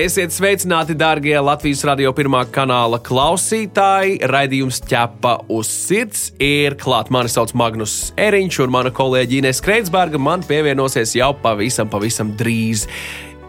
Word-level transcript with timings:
Esiet 0.00 0.32
sveicināti, 0.32 0.94
darbie 0.96 1.34
Latvijas 1.44 1.82
radio 1.84 2.08
pirmā 2.16 2.46
kanāla 2.48 2.96
klausītāji. 3.04 4.14
Raidījums 4.30 4.78
ķepa 4.88 5.34
uz 5.52 5.68
sirds 5.68 6.30
ir 6.40 6.78
klāts. 6.80 7.12
Mani 7.12 7.28
sauc 7.28 7.52
Magnus 7.58 7.96
Eriņš, 8.16 8.62
un 8.64 8.72
mana 8.72 8.94
kolēģi 8.96 9.42
Ines 9.42 9.60
Kreitsberga 9.60 10.16
man 10.16 10.46
pievienosies 10.46 11.12
jau 11.18 11.34
pavisam, 11.42 11.90
pavisam 11.92 12.32
drīz 12.38 12.86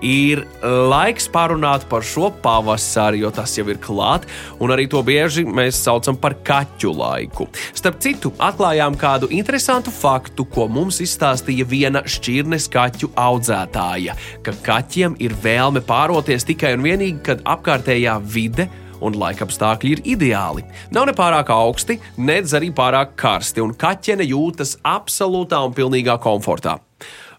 ir 0.01 0.43
laiks 0.63 1.29
parunāt 1.31 1.87
par 1.89 2.05
šo 2.05 2.31
pavasari, 2.43 3.21
jo 3.23 3.31
tas 3.33 3.53
jau 3.57 3.67
ir 3.71 3.79
klāt, 3.81 4.27
un 4.59 4.73
arī 4.73 4.87
to 4.91 5.01
bieži 5.05 5.45
mēs 5.45 5.79
saucam 5.85 6.17
par 6.17 6.35
kaķu 6.45 6.93
laiku. 6.97 7.47
Starp 7.77 8.01
citu, 8.03 8.33
atklājām 8.41 8.97
kādu 8.99 9.31
interesantu 9.33 9.93
faktu, 9.93 10.45
ko 10.51 10.67
mums 10.71 11.01
izstāstīja 11.03 11.67
viena 11.69 12.03
šķirnes 12.05 12.69
kaķu 12.71 13.11
audzētāja, 13.15 14.17
ka 14.45 14.55
kaķiem 14.65 15.17
ir 15.23 15.35
vēlme 15.43 15.83
pāroties 15.85 16.47
tikai 16.49 16.75
un 16.77 16.85
vienīgi, 16.85 17.19
kad 17.25 17.43
apkārtējā 17.45 18.19
vide 18.25 18.69
un 19.01 19.17
laikapstākļi 19.17 19.95
ir 19.95 20.03
ideāli. 20.13 20.65
Nav 20.93 21.09
ne 21.09 21.15
pārāk 21.17 21.51
augsti, 21.53 21.97
nedz 22.21 22.53
arī 22.57 22.71
pārāk 22.75 23.15
karsti, 23.19 23.63
un 23.65 23.73
kaķene 23.77 24.27
jūtas 24.29 24.77
absolūtā 24.85 25.61
un 25.65 25.75
pilnīgā 25.77 26.19
komfortā. 26.21 26.77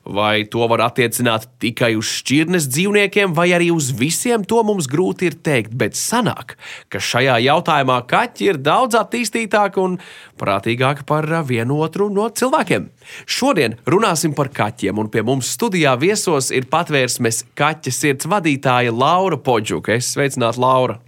Vai 0.03 0.43
to 0.51 0.67
var 0.67 0.81
attiecināt 0.89 1.45
tikai 1.63 1.93
uz 1.95 2.09
šķirnes 2.19 2.65
dzīvniekiem, 2.67 3.35
vai 3.37 3.53
arī 3.55 3.69
uz 3.71 3.93
visiem, 3.95 4.43
to 4.43 4.59
mums 4.67 4.89
grūti 4.91 5.29
ir 5.31 5.37
teikt. 5.47 5.77
Bet 5.79 5.95
sanāk, 5.95 6.57
ka 6.91 6.99
šajā 6.99 7.37
jautājumā 7.45 8.01
kaķi 8.11 8.49
ir 8.51 8.59
daudz 8.59 8.99
attīstītāki 8.99 9.79
un 9.79 9.95
prātīgāki 10.43 11.07
par 11.07 11.29
vienu 11.47 11.79
otru 11.87 12.09
no 12.11 12.27
cilvēkiem. 12.27 12.89
Šodien 13.31 13.79
runāsim 13.87 14.35
par 14.35 14.51
kaķiem, 14.51 14.99
un 14.99 15.11
pie 15.13 15.23
mums 15.23 15.53
studijā 15.55 15.95
viesos 16.01 16.51
ir 16.51 16.67
patvērsmes 16.73 17.45
kaķa 17.55 17.95
sirds 17.95 18.27
vadītāja 18.27 18.91
Laura 18.91 19.39
Podžuka. 19.39 19.95
Es 19.95 20.11
sveicinātu 20.17 20.67
Laura! 20.67 20.99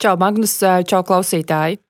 Čau, 0.00 0.16
Magnus, 0.16 0.56
čau, 0.88 1.02
klausītāji! 1.04 1.82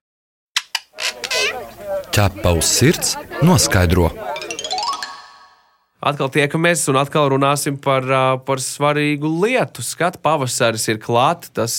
Ķepa 2.19 2.51
uz 2.57 2.67
sirds 2.67 3.15
noskaidro 3.47 4.09
Atkal 5.99 6.29
tiekamies 6.31 6.85
un 6.93 6.97
atkal 7.01 7.27
runāsim 7.33 7.75
par, 7.83 8.05
par 8.47 8.61
svarīgu 8.63 9.31
lietu. 9.43 9.83
Skatu 9.83 10.21
pavasaris 10.23 10.87
ir 10.93 11.01
klāts. 11.03 11.51
Tas 11.51 11.75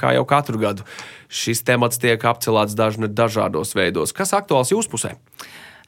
kā 0.00 0.14
jau 0.16 0.24
katru 0.28 0.60
gadu 0.62 0.86
šis 1.32 1.60
temats 1.64 2.00
tiek 2.00 2.24
apcelāts 2.28 2.76
dažādos 2.76 3.76
veidos. 3.76 4.16
Kas 4.16 4.32
aktuāls 4.36 4.72
jūsu 4.72 4.92
pusē? 4.92 5.12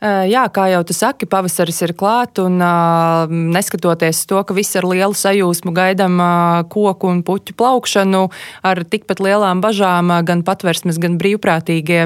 Jā, 0.04 0.42
kā 0.52 0.66
jau 0.68 0.82
tu 0.84 0.92
saki, 0.92 1.24
pavasaris 1.24 1.78
ir 1.86 1.94
klāts, 1.96 2.36
un 2.42 2.60
neskatoties 3.54 4.18
to, 4.28 4.42
ka 4.44 4.56
visi 4.56 4.76
ar 4.76 4.84
lielu 4.90 5.16
sajūsmu 5.16 5.72
gaidām 5.72 6.18
koku 6.68 7.08
un 7.08 7.22
puķu 7.24 7.54
plaukšanu, 7.56 8.20
ar 8.68 8.82
tikpat 8.84 9.22
lielām 9.24 9.62
bažām 9.64 10.12
gan 10.28 10.42
patversmes, 10.44 10.98
gan 11.00 11.16
brīvprātīgie 11.20 12.02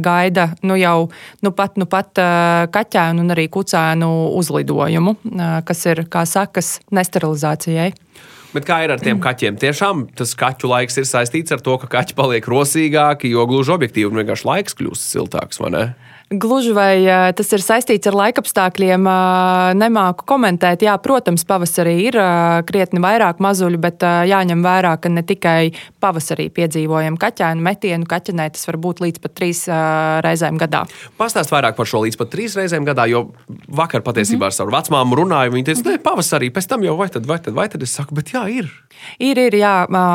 gaida 0.00 0.46
nu 0.64 0.78
jau 0.80 1.10
nu 1.44 1.52
pat, 1.52 1.76
nu 1.76 1.84
pat 1.84 2.16
kaķēnu 2.72 3.26
un 3.26 3.36
arī 3.36 3.50
kucēnu 3.52 4.08
uzlidojumu, 4.40 5.18
kas 5.68 5.84
ir, 5.92 6.06
kā 6.08 6.24
sakas, 6.24 6.78
nesterilizācijai. 6.96 7.90
Bet 8.54 8.64
kā 8.68 8.78
ir 8.86 8.94
ar 8.94 9.02
tiem 9.02 9.18
kaķiem? 9.20 9.58
Tiešām 9.60 10.06
tas 10.16 10.32
kaķu 10.38 10.70
laiks 10.70 10.96
ir 11.02 11.08
saistīts 11.10 11.52
ar 11.52 11.60
to, 11.60 11.74
ka 11.82 11.90
kaķi 11.98 12.16
paliek 12.16 12.48
rosīgāki, 12.48 13.32
jo 13.34 13.44
gluži 13.50 13.74
objektīvi 13.74 14.14
vienkārši 14.14 14.46
laiks 14.48 14.78
kļūst 14.78 15.08
siltāks? 15.10 15.60
Gluži 16.32 16.72
vai 16.72 17.04
tas 17.36 17.50
ir 17.52 17.60
saistīts 17.60 18.08
ar 18.08 18.16
laikapstākļiem, 18.16 19.04
nemāku 19.76 20.24
komentēt. 20.26 20.82
Jā, 20.86 20.94
protams, 21.02 21.44
pavasarī 21.46 21.92
ir 22.06 22.16
krietni 22.66 23.02
vairāk 23.04 23.42
mazuļu, 23.44 23.78
bet 23.82 24.02
jāņem 24.02 24.64
vērā, 24.64 24.94
ka 25.02 25.12
ne 25.12 25.20
tikai 25.26 25.74
pavasarī 26.02 26.48
piedzīvojam 26.54 27.18
kaķēnu 27.20 27.62
metienu, 27.64 28.08
kaķenē 28.08 28.48
tas 28.56 28.64
var 28.70 28.80
būt 28.80 29.02
līdz 29.04 29.20
pat 29.20 29.34
trīs 29.36 29.60
reizēm 30.24 30.56
gadā. 30.60 30.86
Pastāst 31.20 31.52
vairāk 31.52 31.76
par 31.76 31.90
šo 31.92 32.02
līdz 32.06 32.18
pat 32.22 32.32
trīs 32.32 32.56
reizēm 32.56 32.88
gadā, 32.88 33.04
jo 33.12 33.26
vakar 33.68 34.02
patiesībā 34.06 34.48
ar 34.48 34.56
savu 34.56 34.72
vecmāmu 34.74 35.20
runāju. 35.20 35.52
Viņa 35.54 35.70
teica, 35.70 35.86
ne, 35.92 36.00
pavasarī, 36.02 36.48
pēc 36.56 36.70
tam 36.72 36.88
jau 36.88 36.96
vai 36.98 37.10
tad, 37.12 37.28
vai 37.28 37.38
tad, 37.44 37.52
vai 37.54 37.68
tad 37.68 37.84
es 37.84 37.94
saku, 37.94 38.16
bet 38.16 38.32
jā, 38.32 38.46
ir. 38.48 38.72
Ir, 39.20 39.38
ir, 39.38 39.58
jā, 39.60 39.74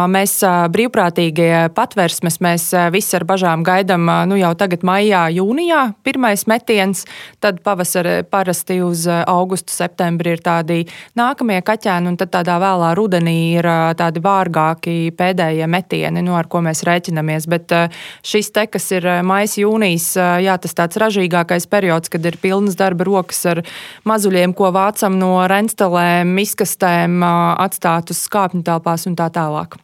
mēs 0.10 0.40
brīvprātīgie 0.74 1.70
patversmes, 1.78 2.40
mēs 2.44 2.70
visi 2.94 3.16
ar 3.20 3.30
bažām 3.30 3.64
gaidām 3.68 4.10
nu, 4.32 4.40
jau 4.40 4.52
tagad 4.58 4.84
maijā, 4.88 5.28
jūnijā 5.38 5.86
pirmais 6.10 6.46
metiens, 6.50 7.04
tad 7.44 7.62
pavasarī 7.66 8.24
parasti 8.30 8.80
uz 8.82 9.06
eh, 9.10 9.22
augustu, 9.30 9.74
septembri 9.76 10.34
ir 10.36 10.44
tādi 10.46 10.82
nākamie 11.20 11.60
kaķēni, 11.66 12.10
un 12.10 12.18
tad 12.20 12.34
tādā 12.34 12.58
vēlā 12.62 12.94
rudenī 12.98 13.38
ir 13.60 13.70
eh, 13.70 13.82
tādi 14.00 14.24
vārgāki 14.26 14.98
pēdējie 15.18 15.68
metieni, 15.70 16.24
no 16.24 16.34
nu, 16.34 16.38
ar 16.40 16.50
ko 16.50 16.64
mēs 16.66 16.84
rēķinamies. 16.88 17.50
Bet 17.52 17.76
eh, 17.76 18.00
šis 18.26 18.50
te, 18.56 18.66
kas 18.74 18.90
ir 18.96 19.08
maijs, 19.26 19.60
jūnijas, 19.62 20.10
jā, 20.46 20.56
tas 20.62 20.78
tāds 20.78 21.00
ražīgākais 21.02 21.70
periods, 21.70 22.10
kad 22.10 22.26
ir 22.26 22.40
pilnas 22.42 22.80
darba 22.80 23.06
rokas 23.08 23.44
ar 23.50 23.64
mazuļiem, 24.10 24.56
ko 24.58 24.72
vācam 24.76 25.20
no 25.20 25.36
renstelēm, 25.50 26.34
izkastēm, 26.46 27.22
atstāt 27.60 28.16
uz 28.16 28.26
skāpņu 28.26 28.66
telpās 28.66 29.08
un 29.10 29.20
tā 29.20 29.30
tālāk 29.34 29.80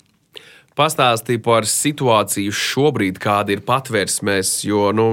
pastāstīja 0.76 1.42
par 1.46 1.68
situāciju 1.70 2.54
šobrīd, 2.56 3.20
kāda 3.22 3.56
ir 3.56 3.64
patvērsmēs, 3.66 4.52
jo 4.68 4.90
nu, 4.96 5.08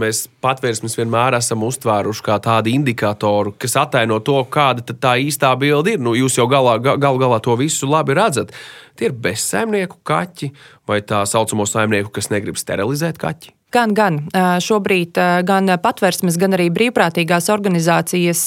mēs 0.00 0.24
patvērsmes 0.44 0.96
vienmēr 0.98 1.36
esam 1.38 1.64
uztvēruši 1.68 2.24
kā 2.26 2.40
tādu 2.42 2.72
indikatoru, 2.72 3.54
kas 3.60 3.76
ataino 3.82 4.20
to, 4.24 4.38
kāda 4.50 4.96
tā 4.96 5.16
īstā 5.20 5.52
bilde 5.60 5.96
ir. 5.96 6.02
Nu, 6.02 6.16
jūs 6.18 6.40
jau 6.40 6.48
galā, 6.50 6.78
gal 6.80 7.20
galā 7.20 7.40
to 7.44 7.56
visu 7.60 7.88
labi 7.90 8.16
redzat. 8.18 8.56
Tie 8.96 9.10
ir 9.10 9.16
bezsaimnieku 9.16 10.00
kaķi 10.06 10.52
vai 10.88 11.00
tā 11.04 11.22
saucamo 11.28 11.68
saimnieku, 11.68 12.12
kas 12.16 12.32
negrib 12.32 12.60
sterilizēt 12.60 13.20
kaķi. 13.20 13.59
Gan, 13.70 13.92
gan. 13.94 14.16
Šobrīd 14.58 15.14
gan 15.46 15.70
patversmes, 15.78 16.34
gan 16.42 16.56
arī 16.56 16.64
brīvprātīgās 16.74 17.46
organizācijas, 17.54 18.40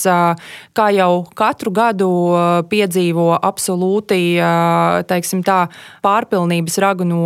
kā 0.76 0.88
jau 0.92 1.24
katru 1.40 1.72
gadu 1.72 2.10
piedzīvo 2.68 3.30
absolūti 3.40 4.20
tā, 5.48 5.60
pārpilnības 6.04 6.76
ragu 6.84 7.08
no 7.08 7.24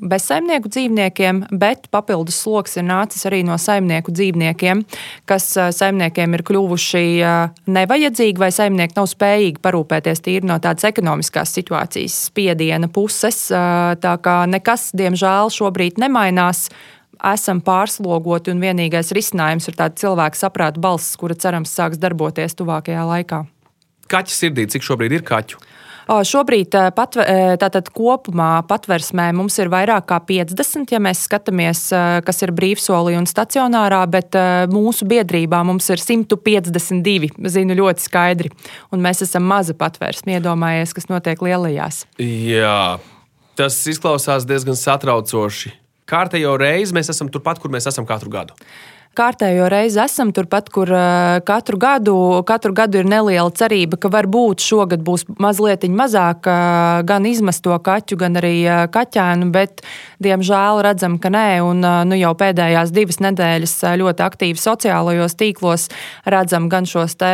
bezsaimnieku 0.00 0.72
dzīvniekiem, 0.72 1.42
bet 1.52 1.90
papildus 1.92 2.40
sloks 2.40 2.78
ir 2.80 2.88
nācis 2.88 3.28
arī 3.28 3.42
no 3.44 3.60
saimnieku 3.60 4.16
dzīvniekiem, 4.16 4.86
kas 5.28 5.52
saimniekiem 5.76 6.40
ir 6.40 6.46
kļuvuši 6.48 7.04
nevajadzīgi 7.68 8.40
vai 8.40 8.48
saimnieki 8.48 8.96
nav 8.96 9.12
spējīgi 9.12 9.60
parūpēties 9.60 10.24
tīri 10.24 10.48
no 10.48 10.56
tādas 10.56 10.88
ekonomiskās 10.88 11.52
situācijas 11.60 12.16
spiediena 12.30 12.88
puses. 12.88 13.44
Tā 13.52 14.18
kā 14.24 14.42
nekas, 14.48 14.88
diemžēl, 14.96 15.52
šobrīd 15.52 16.00
nemainās 16.00 16.70
esam 17.32 17.62
pārslogoti, 17.64 18.52
un 18.52 18.60
vienīgais 18.62 19.14
risinājums 19.16 19.68
ir 19.70 19.78
tāds 19.78 20.02
cilvēka 20.02 20.36
saprāta 20.38 20.82
balss, 20.82 21.16
kura 21.16 21.34
cerams 21.34 21.72
sāks 21.72 22.00
darboties 22.02 22.58
tuvākajā 22.58 23.06
laikā. 23.08 23.44
Kaķa 24.10 24.32
sirdī, 24.32 24.68
cik 24.70 24.84
šobrīd 24.86 25.16
ir 25.16 25.26
kaķu? 25.26 25.58
Šobrīd 26.06 26.70
pat, 26.94 27.16
tātad 27.58 27.88
kopumā 27.90 28.60
patversmē 28.70 29.24
mums 29.34 29.56
ir 29.58 29.66
vairāk 29.72 30.04
kā 30.06 30.20
50, 30.22 30.92
ja 30.94 31.00
mēs 31.02 31.24
skatāmies, 31.26 31.80
kas 32.22 32.38
ir 32.46 32.52
brīvsolī 32.54 33.16
un 33.18 33.26
stacionārā, 33.26 34.04
bet 34.06 34.38
mūsu 34.70 35.02
biedrībā 35.10 35.64
mums 35.66 35.90
ir 35.90 35.98
152. 35.98 37.32
Zinu 37.50 37.74
ļoti 37.80 38.06
skaidri. 38.06 38.52
Un 38.94 39.02
mēs 39.02 39.24
esam 39.26 39.50
maza 39.50 39.74
patvērsme. 39.74 40.36
Iedomājies, 40.38 40.94
kas 40.94 41.10
notiek 41.10 41.42
lielajās. 41.42 42.04
Jā, 42.22 43.00
tas 43.58 43.80
izklausās 43.90 44.46
diezgan 44.46 44.78
satraucoši 44.78 45.74
kārtējo 46.10 46.56
reizi 46.60 46.94
mēs 46.96 47.10
esam 47.12 47.30
turpat, 47.32 47.60
kur 47.62 47.72
mēs 47.74 47.88
esam 47.90 48.06
katru 48.08 48.32
gadu 48.32 48.56
kārtējo 49.16 49.68
reizi 49.72 50.00
esam 50.02 50.30
turpat, 50.34 50.68
kur 50.72 50.90
eh, 50.92 51.40
katru 51.46 51.78
gadu, 51.80 52.16
katru 52.46 52.74
gadu 52.76 53.00
ir 53.00 53.08
neliela 53.08 53.50
cerība, 53.56 53.98
ka 54.00 54.10
varbūt 54.12 54.62
šogad 54.64 55.02
būs 55.06 55.26
mazliet 55.42 55.86
mazāk 55.88 56.48
eh, 56.50 57.02
gan 57.08 57.26
izmesto 57.28 57.76
kaķu, 57.82 58.18
gan 58.20 58.38
arī 58.40 58.54
eh, 58.64 58.82
kaķēnu, 58.92 59.48
bet 59.54 59.82
diemžēl 60.22 60.82
redzam, 60.84 61.18
ka 61.22 61.32
nē. 61.32 61.46
Un 61.66 61.82
nu, 62.08 62.16
jau 62.18 62.32
pēdējās 62.38 62.92
divas 62.94 63.18
nedēļas 63.24 63.74
ļoti 64.00 64.24
aktīvi 64.24 64.60
sociālajos 64.60 65.36
tīklos 65.38 65.88
redzam 66.28 66.68
gan 66.72 66.86
šos 66.88 67.16
te 67.20 67.30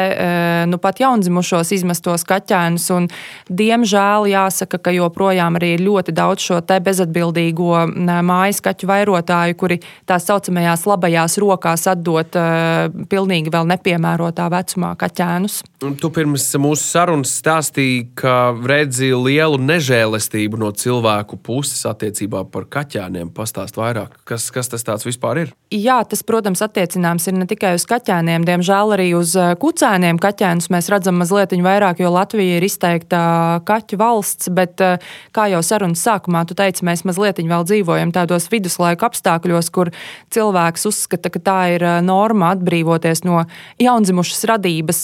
nu, 0.69 0.79
pat 0.83 1.01
jaundzimušos 1.03 1.73
izmestos 1.77 2.25
kaķēnus. 2.29 2.89
Un, 2.97 3.09
diemžēl 3.49 4.29
jāsaka, 4.33 4.81
ka 4.83 4.95
joprojām 4.95 5.59
arī 5.59 5.75
ir 5.77 5.85
ļoti 5.87 6.15
daudz 6.17 6.47
šo 6.49 6.61
bezatbildīgo 6.63 7.85
mājas 8.27 8.63
kaķu 8.65 8.91
vairotāju, 8.91 9.59
kuri 9.59 9.79
tā 10.09 10.19
saucamajās 10.23 10.87
labajās 10.89 11.39
rokās 11.43 11.72
izsakās 11.73 11.89
atdot 11.93 12.37
pilnīgi 13.11 13.51
vēl 13.53 13.67
nepiemērotā 13.71 14.49
vecumā 14.53 14.95
kaķēnus. 14.97 15.63
Tu 15.81 16.11
pirms 16.15 16.45
mūsu 16.61 16.85
sarunas 16.85 17.33
stāstīji, 17.41 18.13
ka 18.15 18.55
redzi 18.65 19.13
lielu 19.15 19.59
nežēlestību 19.59 20.59
no 20.59 20.71
cilvēku 20.73 21.39
puses 21.43 21.85
attiecībā 21.87 22.45
par 22.51 22.67
kaķēniem. 22.71 23.33
Pastāst 23.35 23.77
vairāk, 23.77 24.15
kas, 24.25 24.51
kas 24.51 24.69
tas 24.69 25.05
vispār 25.05 25.45
ir? 25.45 25.53
Jā, 25.73 26.03
tas, 26.05 26.23
protams, 26.23 26.63
attiecināms 26.63 27.27
ir 27.29 27.37
ne 27.37 27.47
tikai 27.49 27.75
uz 27.77 27.87
kaķēniem, 27.89 28.45
diemžēl 28.47 28.95
arī 28.95 29.09
uz 29.17 29.35
kucēniem. 29.35 30.21
Kaķēnus 30.23 30.71
mēs 30.73 30.91
redzam 30.93 31.19
mazliet 31.21 31.53
vairāk, 31.53 32.03
jo 32.03 32.13
Latvija 32.13 32.59
ir 32.59 32.67
izteikta 32.67 33.63
kaķu 33.67 33.99
valsts, 34.01 34.51
bet 34.53 34.81
kā 35.35 35.49
jau 35.53 35.63
sarunas 35.65 36.03
sākumā 36.05 36.45
tu 36.47 36.57
teici, 36.59 36.85
mēs 36.87 37.05
mazliet 37.09 37.43
vēl 37.43 37.67
dzīvojam 37.67 38.13
tādos 38.15 38.49
viduslaiku 38.53 39.09
apstākļos, 39.09 39.71
kur 39.75 39.91
cilvēks 40.33 40.87
uzskata, 40.89 41.33
ka 41.33 41.43
tā 41.43 41.59
ir 41.71 41.85
norma 42.05 42.53
atbrīvoties 42.57 43.25
no 43.27 43.43
jaundzimušas 43.83 44.45
radības, 44.51 45.01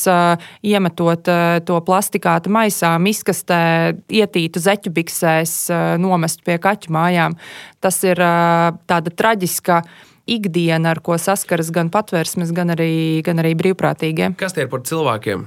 iemetot 0.67 1.31
to 1.69 1.79
plastikāta 1.87 2.53
maisā, 2.53 2.95
miskastē, 3.03 3.61
ietītu 4.09 4.63
zeķu 4.63 4.93
biksēs, 4.97 5.57
nomest 6.03 6.43
pie 6.47 6.59
kaķu 6.63 6.95
mājām. 6.95 7.37
Tas 7.85 8.01
ir 8.07 8.19
tāda 8.19 9.15
traģiska 9.15 9.83
ikdiena, 10.29 10.93
ar 10.93 11.03
ko 11.05 11.17
saskaras 11.21 11.71
gan 11.75 11.93
patvērsmes, 11.93 12.53
gan 12.57 12.75
arī, 12.75 13.23
gan 13.25 13.41
arī 13.41 13.55
brīvprātīgie. 13.59 14.35
Kas 14.41 14.57
tie 14.57 14.67
ir 14.67 14.73
par 14.73 14.85
cilvēkiem? 14.89 15.47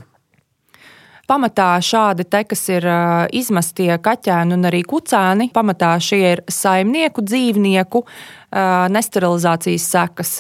Pamatā 1.32 1.78
šādi 1.80 2.26
te, 2.28 2.42
kas 2.44 2.66
ir 2.74 2.84
izmestie 3.32 3.94
kaķēni 4.04 4.52
un 4.52 4.68
arī 4.68 4.82
kucēni, 4.84 5.48
pamatā 5.56 5.94
šie 6.04 6.20
ir 6.28 6.42
saimnieku, 6.52 7.24
dzīvnieku 7.24 8.02
nesterilizācijas 8.92 9.86
sekas, 9.94 10.32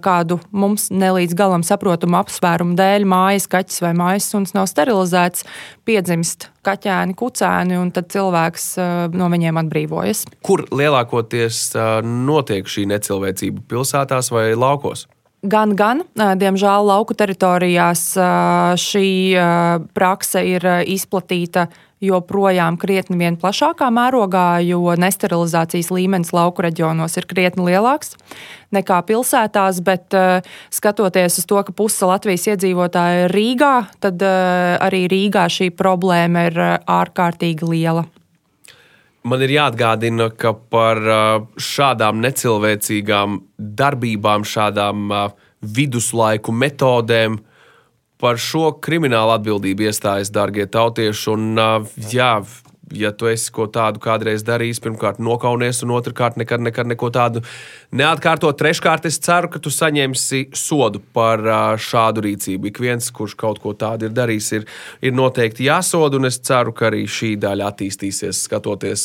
kādu 0.00 0.38
mums 0.56 0.86
nelīdz 0.88 1.36
galam 1.36 1.66
saprotamu 1.68 2.16
apsvērumu 2.22 2.78
dēļ 2.80 3.04
mājas 3.12 3.44
kaķis 3.52 3.82
vai 3.84 3.92
mājas 3.98 4.30
suns 4.32 4.56
nav 4.56 4.70
sterilizēts, 4.72 5.44
piedzimst 5.84 6.48
kaķēni, 6.64 7.18
kucēni, 7.20 7.76
un 7.76 7.92
tad 7.92 8.08
cilvēks 8.16 8.70
no 9.12 9.28
viņiem 9.28 9.60
atbrīvojas. 9.66 10.24
Kur 10.48 10.64
lielākoties 10.72 11.76
notiek 12.08 12.64
šī 12.64 12.88
necilvēcība? 12.94 13.68
Pilsētās 13.68 14.32
vai 14.32 14.48
laukos? 14.56 15.04
Gan, 15.38 15.76
gan, 15.78 16.00
diemžēl, 16.18 16.88
lauku 16.88 17.14
teritorijās 17.14 18.08
šī 18.82 19.10
prakse 19.94 20.42
ir 20.42 20.66
izplatīta 20.90 21.68
joprojām 22.02 22.74
krietni 22.78 23.20
vien 23.20 23.38
plašākā 23.38 23.86
mērogā, 23.94 24.58
jo 24.66 24.96
nesterilizācijas 24.98 25.92
līmenis 25.94 26.34
lauku 26.34 26.66
reģionos 26.66 27.14
ir 27.18 27.30
krietni 27.30 27.68
lielāks 27.70 28.16
nekā 28.74 28.98
pilsētās. 29.06 29.78
Bet, 29.86 30.10
skatoties 30.74 31.38
uz 31.38 31.46
to, 31.46 31.62
ka 31.62 31.74
puse 31.74 32.10
Latvijas 32.10 32.50
iedzīvotāji 32.54 33.24
ir 33.28 33.38
Rīgā, 33.38 33.74
tad 34.02 34.22
arī 34.26 35.06
Rīgā 35.06 35.46
šī 35.46 35.70
problēma 35.70 36.48
ir 36.50 36.62
ārkārtīgi 36.82 37.70
liela. 37.76 38.08
Man 39.28 39.42
ir 39.44 39.52
jāatgādina, 39.52 40.30
ka 40.32 40.54
par 40.72 41.00
šādām 41.60 42.22
necilvēcīgām 42.24 43.38
darbībām, 43.58 44.46
šādām 44.46 45.12
viduslaiku 45.60 46.54
metodēm, 46.54 47.38
par 48.18 48.40
šo 48.42 48.72
kriminālu 48.82 49.36
atbildību 49.36 49.88
iestājas 49.88 50.32
darbie 50.34 50.66
tautieši. 50.66 51.28
Un, 51.34 51.60
jā, 52.10 52.32
ja 52.94 53.12
tu 53.12 53.28
esi 53.28 53.52
ko 53.54 53.66
tādu 53.72 54.00
kādreiz 54.02 54.44
darījis, 54.46 54.80
pirmkārt, 54.84 55.20
nokaunies, 55.22 55.82
un 55.84 55.92
otrkārt, 55.96 56.38
nekad, 56.40 56.62
nekad 56.64 56.88
neko 56.88 57.10
tādu 57.14 57.42
neatkārtot. 57.96 58.56
Treškārt, 58.58 59.08
es 59.08 59.18
ceru, 59.22 59.50
ka 59.52 59.60
tu 59.62 59.72
saņemsi 59.72 60.48
sodu 60.56 61.02
par 61.14 61.42
šādu 61.80 62.24
rīcību. 62.24 62.70
Ik 62.70 62.80
viens, 62.82 63.10
kurš 63.14 63.36
kaut 63.38 63.60
ko 63.62 63.74
tādu 63.78 64.08
ir 64.08 64.14
darījis, 64.16 64.50
ir, 64.58 64.66
ir 65.04 65.16
noteikti 65.16 65.68
jāsoda, 65.68 66.18
un 66.20 66.28
es 66.28 66.40
ceru, 66.44 66.74
ka 66.76 66.88
arī 66.90 67.04
šī 67.08 67.34
daļa 67.40 67.70
attīstīsies, 67.72 68.42
skatoties 68.48 69.04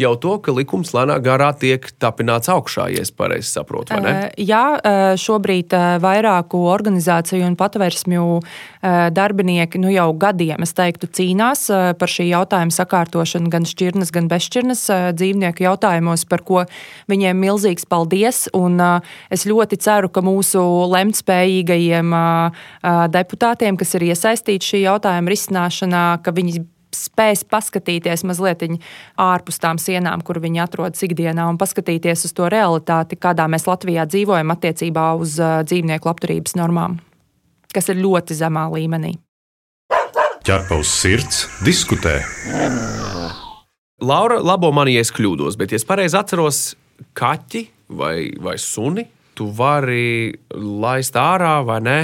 jau 0.00 0.14
to, 0.20 0.36
ka 0.44 0.54
likums 0.56 0.94
lēnā 0.96 1.18
garā 1.24 1.52
tiek 1.58 1.90
tapināts 2.00 2.50
augšā, 2.52 2.88
ja 2.94 3.04
es 3.04 3.12
pareizi 3.14 3.52
saprotu. 3.52 3.98
Jā, 4.40 4.64
šobrīd 5.20 5.74
vairāku 6.02 6.62
organizāciju 6.70 7.46
un 7.48 7.56
patvērsmju 7.60 8.26
darbinieki 9.16 9.80
nu 9.82 9.92
jau 9.92 10.08
gadiem, 10.16 10.64
es 10.64 10.74
teiktu, 10.76 11.08
cīnās 11.20 11.66
par 12.00 12.10
šī 12.10 12.30
jautājuma 12.30 12.74
sakārtošanu 13.10 13.50
gan 13.50 13.66
šķirnes, 13.66 14.10
gan 14.12 14.28
bezšķirnes 14.28 14.86
dzīvnieku 15.18 15.64
jautājumos, 15.64 16.24
par 16.28 16.42
ko 16.42 16.64
viņiem 17.08 17.36
milzīgs 17.36 17.86
paldies. 17.86 18.48
Un, 18.54 18.80
es 19.30 19.46
ļoti 19.46 19.78
ceru, 19.80 20.08
ka 20.08 20.22
mūsu 20.22 20.60
lemtspējīgajiem 20.90 22.14
deputātiem, 23.10 23.76
kas 23.76 23.94
ir 23.94 24.10
iesaistīti 24.10 24.64
šī 24.64 24.84
jautājuma 24.86 25.30
risināšanā, 25.30 26.22
ka 26.22 26.32
viņi 26.32 26.64
spēs 26.90 27.44
paskatīties 27.46 28.24
mazliet 28.26 28.64
ārpus 29.16 29.60
tām 29.62 29.78
sienām, 29.78 30.22
kur 30.26 30.40
viņi 30.42 30.60
atrodas 30.60 31.02
ikdienā, 31.06 31.46
un 31.48 31.58
paskatīties 31.58 32.26
uz 32.26 32.34
to 32.34 32.50
realitāti, 32.50 33.16
kādā 33.16 33.46
mēs 33.46 33.68
Latvijā 33.70 34.08
dzīvojam 34.10 34.50
attiecībā 34.56 35.14
uz 35.14 35.38
dzīvnieku 35.38 36.10
labturības 36.10 36.58
normām, 36.58 36.98
kas 37.72 37.92
ir 37.92 38.02
ļoti 38.02 38.34
zemā 38.42 38.66
līmenī. 38.74 39.14
Ķerpa 40.40 40.78
uz 40.80 40.88
sirds, 40.88 41.42
diskutē. 41.66 42.14
Laura, 44.00 44.38
labo 44.40 44.70
man, 44.72 44.88
ja 44.88 45.02
es 45.04 45.12
kļūdos, 45.12 45.58
bet, 45.60 45.74
ja 45.74 45.80
es 45.80 45.84
pareizi 45.84 46.16
atceros, 46.16 46.60
kaķi 47.16 47.66
vai, 47.92 48.30
vai 48.40 48.56
suni, 48.56 49.04
tu 49.36 49.50
vari 49.52 50.32
laist 50.56 51.18
ārā 51.20 51.58
vai 51.68 51.78
nē 51.84 51.98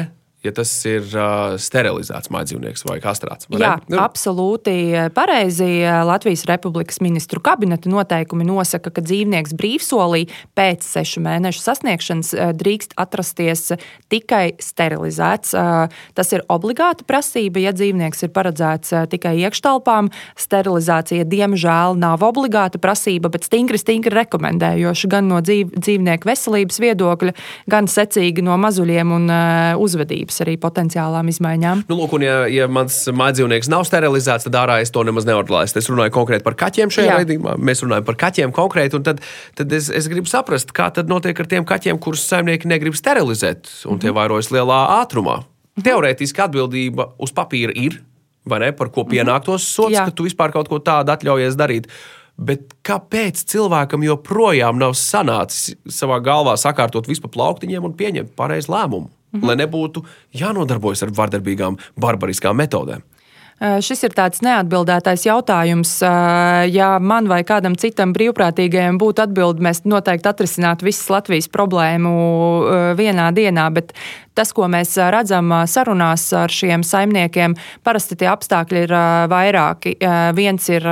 ja 0.46 0.54
tas 0.54 0.70
ir 0.88 1.04
uh, 1.12 1.56
sterilizēts 1.60 2.30
mājdzīvnieks 2.32 2.86
vai 2.88 2.98
kastrāts. 3.04 3.48
Vai 3.50 3.60
Jā, 3.62 3.74
ne? 3.90 3.98
absolūti 4.00 4.76
pareizi. 5.16 5.68
Latvijas 6.06 6.46
Republikas 6.48 7.00
ministru 7.04 7.40
kabineta 7.44 7.90
noteikumi 7.90 8.46
nosaka, 8.46 8.92
ka 8.94 9.04
dzīvnieks 9.04 9.54
brīvsolī 9.58 10.26
pēc 10.56 10.86
sešu 10.86 11.22
mēnešu 11.24 11.62
sasniegšanas 11.64 12.32
drīkst 12.56 12.96
atrasties 13.00 13.72
tikai 14.12 14.56
sterilizēts. 14.62 15.54
Tas 16.16 16.32
ir 16.34 16.44
obligāta 16.52 17.06
prasība, 17.06 17.62
ja 17.64 17.74
dzīvnieks 17.76 18.26
ir 18.26 18.32
paredzēts 18.36 18.94
tikai 19.12 19.36
iekštelpām. 19.44 20.10
Sterilizācija, 20.40 21.26
diemžēl, 21.28 21.98
nav 22.00 22.24
obligāta 22.26 22.80
prasība, 22.82 23.30
bet 23.32 23.48
stingri, 23.48 23.80
stingri 23.80 24.14
rekomendējoša 24.16 25.10
gan 25.12 25.30
no 25.30 25.40
dzīv, 25.44 25.74
dzīvnieku 25.76 26.30
veselības 26.30 26.80
viedokļa, 26.82 27.36
gan 27.70 27.90
secīgi 27.90 28.44
no 28.46 28.56
mazuļiem 28.60 29.14
un 29.16 29.30
uzvedības 29.82 30.35
gatavs 30.36 30.44
arī 30.44 30.56
potenciālām 30.60 31.28
izmaiņām. 31.30 31.84
Nu, 31.88 31.96
lūk, 31.96 32.16
un, 32.16 32.24
ja, 32.24 32.46
ja 32.48 32.66
mans 32.68 33.08
mājdzīvnieks 33.08 33.68
nav 33.68 33.84
sterilizēts, 33.86 34.46
tad 34.46 34.54
ārā 34.54 34.80
es 34.82 34.90
to 34.90 35.02
nemaz 35.04 35.26
nevaru 35.26 35.54
laist. 35.54 35.76
Es 35.76 35.88
runāju 35.88 36.12
konkrēti 36.12 36.44
par 36.44 36.56
kaķiem 36.56 36.90
šajā 36.90 37.20
raidījumā. 37.20 37.56
Mēs 37.58 37.82
runājam 37.84 38.06
par 38.06 38.16
kaķiem 38.16 38.52
konkrēti, 38.52 38.96
un 38.96 39.06
tad, 39.06 39.22
tad 39.56 39.72
es, 39.72 39.88
es 39.90 40.08
gribu 40.08 40.28
saprast, 40.28 40.72
kā 40.72 40.90
tad 40.92 41.08
notiek 41.08 41.38
ar 41.38 41.46
tiem 41.46 41.64
kaķiem, 41.64 41.98
kurus 41.98 42.26
saimnieki 42.28 42.68
negrib 42.68 42.96
sterilizēt, 42.96 43.70
un 43.86 44.00
tie 44.00 44.10
mhm. 44.10 44.18
vairojas 44.18 44.52
lielā 44.54 44.82
ātrumā. 45.00 45.40
Mhm. 45.76 45.86
Teorētiski 45.86 46.44
atbildība 46.44 47.12
uz 47.22 47.32
papīra 47.36 47.74
ir, 47.76 48.00
vai 48.46 48.62
ne, 48.62 48.70
par 48.76 48.92
ko 48.92 49.04
mhm. 49.04 49.16
pienāktos 49.16 49.66
sots, 49.72 49.96
ka 49.98 50.12
tu 50.14 50.28
vispār 50.28 50.54
kaut 50.54 50.70
ko 50.70 50.82
tādu 50.82 51.16
atļaujies 51.16 51.58
darīt. 51.58 51.90
Bet 52.36 52.74
kāpēc 52.84 53.46
cilvēkam 53.48 54.02
joprojām 54.04 54.76
nav 54.76 54.92
sanācis 55.00 55.72
savā 55.88 56.18
galvā 56.20 56.52
sakārtot 56.60 57.08
visu 57.08 57.24
pa 57.24 57.30
plauktiņiem 57.32 57.86
un 57.88 57.94
pieņemt 57.96 58.34
pareizu 58.36 58.74
lēmumu? 58.74 59.08
-hmm. 59.32 59.46
lai 59.46 59.56
nebūtu 59.56 60.04
jānodarbojas 60.32 61.02
ar 61.02 61.10
vardarbīgām, 61.10 61.78
barbariskām 61.96 62.56
metodēm. 62.56 63.02
Šis 63.56 64.02
ir 64.04 64.12
tāds 64.12 64.42
neatbildētais 64.44 65.22
jautājums. 65.24 66.02
Ja 66.68 66.98
man 67.00 67.24
vai 67.24 67.40
kādam 67.40 67.72
citam 67.80 68.12
brīvprātīgajam 68.12 68.98
būtu 69.00 69.22
atbilde, 69.24 69.64
mēs 69.64 69.80
noteikti 69.88 70.28
atrisinātu 70.28 70.84
visas 70.84 71.08
Latvijas 71.08 71.48
problēmu 71.48 72.12
vienā 73.00 73.30
dienā, 73.32 73.70
bet 73.72 73.94
tas, 74.36 74.52
ko 74.56 74.68
mēs 74.70 74.94
redzam 75.12 75.50
sarunās 75.70 76.28
ar 76.36 76.52
šiem 76.52 76.84
saimniekiem, 76.86 77.56
parasti 77.86 78.18
tie 78.20 78.30
apstākļi 78.32 78.86
ir 78.86 78.94
vairāki. 79.32 79.96
Viens 80.36 80.68
ir 80.72 80.86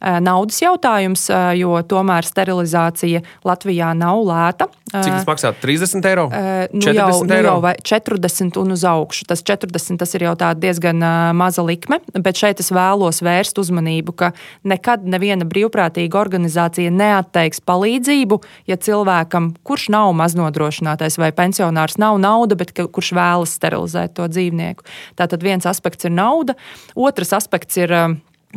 naudas 0.00 0.56
jautājums, 0.62 1.26
jo 1.60 1.76
tomēr 1.84 2.24
sterilizācija 2.24 3.20
Latvijā 3.44 3.92
nav 3.96 4.22
lēta. 4.24 4.70
Cik 4.90 5.12
tas 5.12 5.26
maksā? 5.28 5.50
30 5.60 6.06
eiro? 6.08 6.24
Nu 6.72 6.80
40 6.82 6.96
jau, 6.96 7.18
nu 7.28 7.34
eiro? 7.36 7.52
jau 7.60 7.74
40 7.92 8.56
un 8.62 8.74
uz 8.74 8.84
augšu. 8.88 9.26
Tas 9.28 9.44
40 9.46 10.00
tas 10.00 10.16
ir 10.16 10.24
jau 10.24 10.32
diezgan 10.58 11.04
maza 11.36 11.62
likme, 11.62 12.00
bet 12.16 12.40
šeit 12.40 12.62
es 12.64 12.72
vēlos 12.74 13.20
vērst 13.22 13.60
uzmanību, 13.60 14.16
ka 14.16 14.32
nekad 14.66 15.04
neviena 15.04 15.46
brīvprātīga 15.46 16.18
organizācija 16.18 16.90
neatteiks 16.90 17.62
palīdzību, 17.68 18.40
ja 18.72 18.80
cilvēkam, 18.80 19.52
kurš 19.68 19.90
nav 19.94 20.14
maznodrošinātais 20.18 21.20
vai 21.20 21.30
pensionārs, 21.36 22.00
nav 22.00 22.18
nauda, 22.24 22.58
bet 22.58 22.69
bet 22.76 22.90
kurš 22.94 23.12
vēlas 23.18 23.54
sterilizēt 23.58 24.16
to 24.16 24.30
dzīvnieku. 24.30 24.86
Tātad 25.18 25.42
viens 25.42 25.66
aspekts 25.66 26.08
ir 26.08 26.14
nauda, 26.14 26.56
otrs 26.94 27.32
aspekts 27.36 27.78
ir 27.80 27.94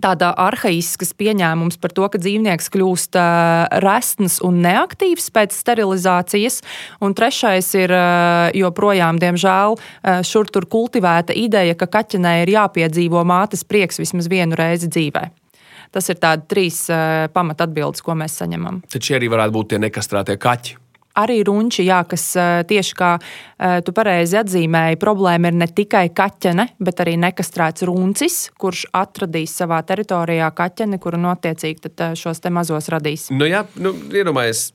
tāda 0.02 0.32
arhaisks 0.42 1.14
pieņēmums 1.18 1.78
par 1.78 1.94
to, 1.94 2.08
ka 2.10 2.18
dzīvnieks 2.18 2.72
kļūst 2.74 3.18
resns 3.84 4.40
un 4.42 4.58
neaktīvs 4.66 5.30
pēc 5.36 5.54
sterilizācijas. 5.54 6.62
Un 7.04 7.14
trešais 7.14 7.70
ir 7.78 7.94
joprojām, 8.58 9.22
diemžēl, 9.22 9.78
šur 10.26 10.50
tur 10.50 10.66
kultivēta 10.66 11.36
ideja, 11.38 11.78
ka 11.78 11.90
kaķenei 12.00 12.42
ir 12.48 12.56
jāpiedzīvo 12.56 13.22
mātes 13.28 13.62
prieks 13.68 14.02
vismaz 14.02 14.32
vienu 14.34 14.58
reizi 14.58 14.90
dzīvē. 14.90 15.28
Tas 15.94 16.10
ir 16.10 16.18
tādi 16.18 16.48
trīs 16.50 16.88
pamatatbildes, 17.36 18.02
ko 18.02 18.18
mēs 18.18 18.40
saņemam. 18.42 18.82
Tad 18.90 19.06
šie 19.06 19.20
arī 19.20 19.30
varētu 19.30 19.54
būt 19.60 19.76
tie 19.76 19.84
nekastrētie 19.84 20.40
kaķi 20.42 20.80
arī 21.20 21.40
runči, 21.46 21.86
jā, 21.86 22.02
kas 22.10 22.26
tieši 22.70 22.96
kā 22.98 23.12
tu 23.86 23.94
pareizi 23.96 24.38
atzīmēji, 24.42 25.00
problēma 25.02 25.52
ir 25.52 25.58
ne 25.62 25.68
tikai 25.70 26.08
kaķene, 26.16 26.68
bet 26.84 27.04
arī 27.04 27.16
nekastrēts 27.22 27.86
runcis, 27.88 28.40
kurš 28.60 28.88
atradīs 28.98 29.56
savā 29.60 29.82
teritorijā 29.88 30.50
kaķeni, 30.56 31.00
kuru 31.02 31.22
notiecīgi 31.22 31.94
šos 32.20 32.44
te 32.44 32.54
mazos 32.54 32.90
radīs. 32.94 33.30
Nu, 33.34 33.48
jā, 33.50 33.66
nu, 33.78 33.94
iedomājies, 34.14 34.72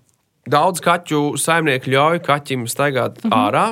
daudz 0.48 0.82
kaķu 0.84 1.36
saimnieku 1.40 1.92
ļauj 1.92 2.22
kaķim 2.26 2.66
staigāt 2.70 3.18
mm 3.22 3.30
-hmm. 3.30 3.48
ārā, 3.48 3.66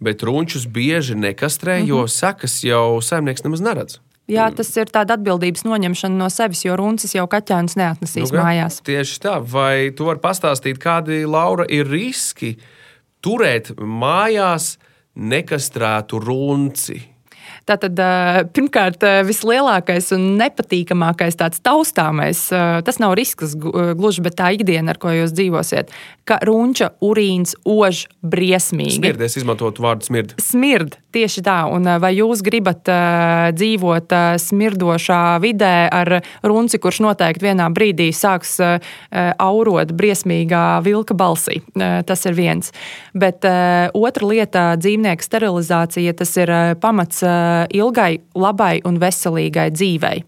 bet 0.00 0.22
runčus 0.22 0.66
bieži 0.66 1.14
nekastrē, 1.14 1.80
mm 1.80 1.84
-hmm. 1.84 1.88
jo 1.88 2.06
sekas 2.08 2.64
jau 2.64 3.00
saimnieks 3.02 3.44
nemaz 3.44 3.60
neredz. 3.60 4.00
Jā, 4.30 4.48
tas 4.54 4.70
ir 4.78 4.90
tāda 4.92 5.16
atbildības 5.18 5.64
noņemšana 5.66 6.20
no 6.20 6.28
sevis, 6.32 6.62
jo 6.66 6.76
runcis 6.78 7.16
jau 7.16 7.26
kaķēns 7.30 7.76
neatnesīs 7.80 8.30
nu, 8.30 8.38
mājās. 8.38 8.80
Tieši 8.86 9.18
tā, 9.24 9.38
vai 9.42 9.90
tu 9.96 10.06
vari 10.08 10.22
pastāstīt, 10.22 10.78
kādi 10.82 11.24
Laura 11.26 11.66
ir 11.68 11.90
riski 11.90 12.54
turēt 13.24 13.74
mājās 13.76 14.76
nekastrētu 15.18 16.22
runci? 16.22 17.00
Tātad, 17.70 18.00
pirmkārt, 18.50 19.04
vislielākais 19.28 20.08
un 20.16 20.24
nepatīkamākais 20.40 21.38
tāds 21.38 21.62
taustāmais, 21.62 22.40
tas 22.50 22.98
nav 22.98 23.14
risks 23.14 23.54
gluži, 23.54 24.24
bet 24.26 24.34
tā 24.40 24.48
ikdiena, 24.56 24.90
ar 24.90 24.98
ko 24.98 25.12
jūs 25.14 25.30
dzīvosiet, 25.36 25.92
ka 26.26 26.40
runča 26.46 26.90
urīns 26.98 27.54
ož 27.62 28.08
briesmīgi. 28.26 28.98
Smird, 28.98 29.22
es 29.22 29.38
izmantotu 29.38 29.84
vārdu 29.86 30.08
smird. 30.08 30.34
Smird, 30.42 30.96
tieši 31.14 31.44
tā. 31.46 31.60
Un 31.70 31.86
vai 32.02 32.10
jūs 32.16 32.42
gribat 32.46 32.90
dzīvot 33.54 34.16
smirdošā 34.42 35.22
vidē 35.42 35.86
ar 35.94 36.12
runci, 36.42 36.82
kurš 36.82 37.00
noteikti 37.06 37.46
vienā 37.46 37.70
brīdī 37.74 38.10
sāks 38.10 38.58
aurot 39.38 39.94
briesmīgā 39.94 40.64
vilka 40.86 41.14
balsī? 41.14 41.60
Tas 41.78 42.26
ir 42.26 42.34
viens. 42.38 42.74
Bet 43.14 43.46
otra 43.46 44.26
lieta- 44.26 44.66
dzīvnieku 44.82 45.22
sterilizācija, 45.22 46.16
tas 46.18 46.36
ir 46.36 46.54
pamats 46.82 47.22
ilgai, 47.74 48.20
labai 48.38 48.80
un 48.88 48.98
veselīgai 49.02 49.68
dzīvei. 49.74 50.22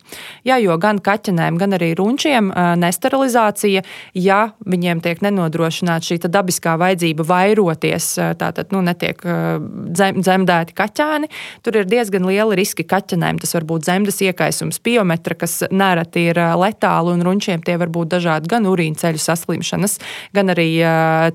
Jā, 0.49 0.59
jo 0.63 0.77
gan 0.83 1.01
kaķenēm, 1.03 1.59
gan 1.61 1.77
arī 1.77 1.93
runčiem 1.99 2.51
nesterilizācija, 2.81 3.83
ja 4.19 4.41
viņiem 4.69 5.03
tiek 5.05 5.23
nenodrošināta 5.25 6.13
šī 6.13 6.19
dabiskā 6.27 6.77
vajadzība 6.81 7.27
vairoties, 7.29 8.09
tātad 8.41 8.73
nu, 8.75 8.83
netiek 8.85 9.21
dzemdēti 9.23 10.77
kaķēni, 10.79 11.31
tur 11.65 11.81
ir 11.81 11.89
diezgan 11.91 12.27
liela 12.29 12.57
riski 12.59 12.87
kaķenēm. 12.89 13.41
Tas 13.43 13.55
var 13.57 13.67
būt 13.69 13.87
dzemdas 13.87 14.21
iekaisums, 14.25 14.81
biometra, 14.85 15.37
kas 15.39 15.61
nereti 15.71 16.29
ir 16.31 16.41
letāli, 16.61 17.17
un 17.17 17.27
runčiem 17.27 17.63
tie 17.65 17.79
var 17.81 17.93
būt 17.93 18.15
dažādi 18.17 18.51
gan 18.53 18.69
urīna 18.71 18.99
ceļu 19.03 19.23
saslimšanas, 19.23 19.99
gan 20.37 20.53
arī 20.55 20.71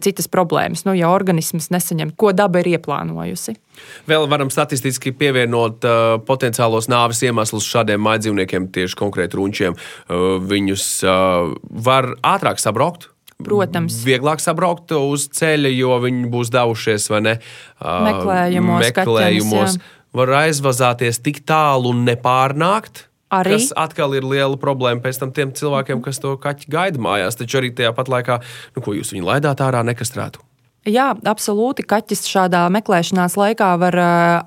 citas 0.04 0.30
problēmas, 0.32 0.86
nu, 0.88 0.96
ja 0.98 1.12
organisms 1.14 1.72
nesaņem, 1.74 2.16
ko 2.20 2.34
daba 2.36 2.64
ir 2.64 2.76
ieplānojusi. 2.78 3.58
Vēl 4.08 4.28
varam 4.32 4.52
statistiski 4.54 5.14
pievienot 5.18 5.86
uh, 5.88 6.16
potenciālos 6.28 6.90
nāves 6.92 7.22
iemeslus 7.26 7.68
šādiem 7.68 8.02
mājdzīvniekiem, 8.06 8.72
tieši 8.76 8.98
konkrēti 9.00 9.40
runčiem. 9.40 9.78
Uh, 10.08 10.38
viņus 10.44 10.88
uh, 11.06 11.54
var 11.88 12.14
ātrāk 12.26 12.62
sabraukt. 12.64 13.12
Protams. 13.38 14.00
Vieglāk 14.02 14.42
sabraukt 14.42 14.90
uz 14.98 15.28
ceļa, 15.38 15.70
jo 15.70 16.00
viņi 16.02 16.26
būs 16.34 16.50
devušies 16.56 17.06
vai 17.14 17.22
ne 17.22 17.36
uh, 17.38 18.00
meklējumos. 18.08 18.88
meklējumos. 18.88 19.78
Kaķenes, 19.78 19.94
var 20.18 20.34
aizvazāties 20.46 21.22
tik 21.24 21.44
tālu 21.48 21.94
un 21.94 22.06
nepārnākt. 22.08 23.06
Arī. 23.28 23.58
Tas 23.58 23.74
atkal 23.76 24.16
ir 24.16 24.24
liela 24.24 24.56
problēma 24.60 25.04
pēc 25.04 25.20
tam 25.20 25.34
tiem 25.36 25.52
cilvēkiem, 25.56 26.00
kas 26.04 26.22
to 26.24 26.38
kaķi 26.40 26.70
gaida 26.72 27.02
mājās. 27.04 27.36
Taču 27.36 27.60
arī 27.60 27.74
tajā 27.76 27.92
pat 27.96 28.08
laikā, 28.12 28.40
nu, 28.78 28.84
ko 28.86 28.96
jūs 28.96 29.12
viņu 29.12 29.28
laidāt 29.28 29.64
ārā, 29.66 29.84
nekastrētu. 29.88 30.40
Jā, 30.88 31.10
absolūti. 31.28 31.84
Kaķis 31.84 32.24
šādā 32.32 32.62
meklēšanās 32.72 33.36
laikā 33.36 33.74
var 33.82 33.98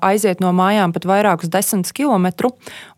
aiziet 0.01 0.39
no 0.41 0.49
mājām 0.57 0.93
pat 0.95 1.05
vairākus 1.05 1.51
desmit 1.53 1.91
kilometru 1.93 2.49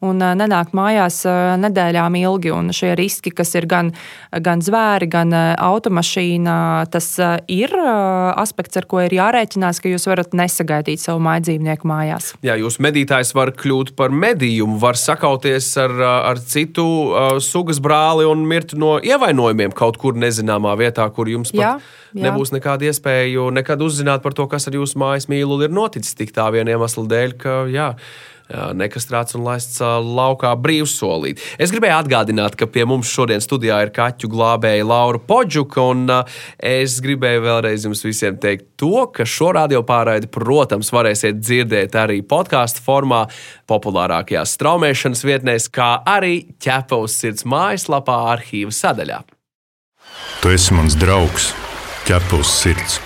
un 0.04 0.22
nenākt 0.40 0.72
mājās 0.78 1.22
nedēļām 1.60 2.16
ilgi. 2.22 2.54
Un 2.56 2.72
šie 2.76 2.94
riski, 2.96 3.34
kas 3.36 3.52
ir 3.60 3.68
gan, 3.68 3.92
gan 4.32 4.64
zvēri, 4.64 5.10
gan 5.12 5.36
automašīna, 5.60 6.56
tas 6.94 7.10
ir 7.52 7.74
aspekts, 7.76 8.80
ar 8.80 8.88
ko 8.88 9.02
ir 9.04 9.18
jārēķinās, 9.18 9.82
ka 9.84 9.92
jūs 9.92 10.08
varat 10.08 10.36
nesagaidīt 10.38 11.04
savu 11.04 11.20
mājdzīvnieku 11.28 11.90
mājās. 11.90 12.32
Jā, 12.48 12.56
jūs 12.62 12.80
medītājs 12.84 13.34
var 13.36 13.52
kļūt 13.60 13.94
par 14.00 14.16
medījumu, 14.16 14.80
var 14.80 15.00
sakauties 15.00 15.74
ar, 15.84 15.98
ar 16.32 16.40
citu 16.40 16.88
sugas 17.44 17.84
brāli 17.84 18.28
un 18.30 18.48
mirt 18.48 18.78
no 18.80 18.96
ievainojumiem 19.04 19.76
kaut 19.76 20.00
kur 20.00 20.16
nezināmā 20.16 20.78
vietā, 20.80 21.10
kur 21.12 21.28
jums 21.28 21.52
pat 21.52 21.60
jā, 21.60 21.76
jā. 22.14 22.28
nebūs 22.28 22.54
nekāda 22.56 22.90
iespēja 22.90 23.50
nekad 23.54 23.82
uzzināt 23.86 24.24
par 24.26 24.38
to, 24.38 24.48
kas 24.52 24.70
ar 24.70 24.78
jūsu 24.78 25.02
mājas 25.02 25.30
mīlu 25.32 25.60
ir 25.66 25.74
noticis 25.74 26.16
tik 26.18 26.34
tā 26.36 26.50
viena 26.54 26.78
iemesla 26.78 27.08
dēļ, 27.10 27.36
ka 27.42 27.58
jā, 27.72 27.94
nekastrēts 28.54 29.38
un 29.38 29.46
laists 29.48 29.80
laukā 29.82 30.52
brīvsolīt. 30.60 31.42
Es 31.62 31.72
gribēju 31.74 31.96
atgādināt, 32.02 32.58
ka 32.60 32.68
pie 32.70 32.86
mums 32.90 33.10
šodien 33.12 33.42
studijā 33.44 33.80
ir 33.86 33.94
kaķu 33.96 34.30
glābēja 34.32 34.86
Laura 34.88 35.22
Podžuka, 35.24 35.88
un 35.94 36.06
es 36.60 37.00
gribēju 37.04 37.46
vēlreiz 37.48 37.88
jums 37.88 38.04
visiem 38.06 38.38
teikt 38.42 38.74
to, 38.80 39.08
ka 39.16 39.26
šo 39.26 39.54
radiopārraidi, 39.58 40.30
protams, 40.34 40.92
varēsiet 40.94 41.40
dzirdēt 41.42 41.98
arī 42.00 42.22
podkāstu 42.22 42.84
formā, 42.86 43.26
populārākajās 43.70 44.58
straumēšanas 44.60 45.24
vietnēs, 45.28 45.70
kā 45.74 45.96
arī 46.06 46.44
ķepa 46.64 47.00
uz 47.06 47.16
sirds 47.18 47.48
mājaslapā 47.48 48.20
arhīva 48.36 48.74
sadaļā. 48.76 49.24
Tu 50.44 50.52
esi 50.52 50.76
mans 50.76 50.98
draugs, 51.00 51.54
ķepa 52.04 52.40
uz 52.42 52.50
sirds. 52.52 53.00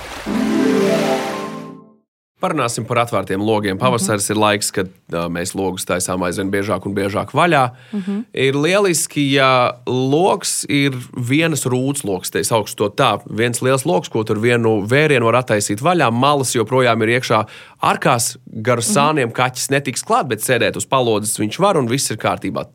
Parunāsim 2.38 2.86
par 2.86 3.00
atvērtiem 3.02 3.42
logiem. 3.42 3.78
Pavasaris 3.82 4.28
mm 4.30 4.34
-hmm. 4.34 4.38
ir 4.38 4.42
laiks, 4.42 4.72
kad 4.72 4.88
uh, 4.88 5.26
mēs 5.26 5.56
logus 5.58 5.86
taisām 5.86 6.22
aizvien 6.22 6.52
biežāk 6.52 6.86
un 6.86 6.94
biežāk 6.94 7.34
vaļā. 7.34 7.70
Mm 7.92 8.02
-hmm. 8.02 8.24
Ir 8.34 8.56
lieliski, 8.56 9.34
ja 9.34 9.74
lokus 9.88 10.66
ir 10.70 10.94
vienas 11.30 11.66
rūtas 11.66 12.04
lokus, 12.06 12.30
te 12.30 12.42
augstu 12.52 12.76
to 12.76 12.90
tā, 13.04 13.20
viens 13.30 13.62
liels 13.62 13.86
lokus, 13.86 14.10
ko 14.10 14.24
tur 14.24 14.40
vienu 14.40 14.86
vērienu 14.88 15.26
var 15.26 15.36
attaisīt 15.36 15.82
vaļā. 15.82 16.12
Malas 16.12 16.56
joprojām 16.56 17.02
ir 17.02 17.10
iekšā 17.10 17.46
arkās, 17.82 18.38
gar 18.62 18.78
mhm. 18.78 18.86
sāniem 18.86 19.26
mm 19.26 19.32
-hmm. 19.32 19.36
kaķis 19.36 19.70
netiks 19.70 20.04
klāt, 20.04 20.28
bet 20.28 20.40
sēdēt 20.40 20.78
uz 20.78 20.86
palodzes 20.86 21.40
viņš 21.40 21.60
var 21.60 21.78
un 21.78 21.88
viss 21.88 22.12
ir 22.12 22.18
kārtībā. 22.18 22.66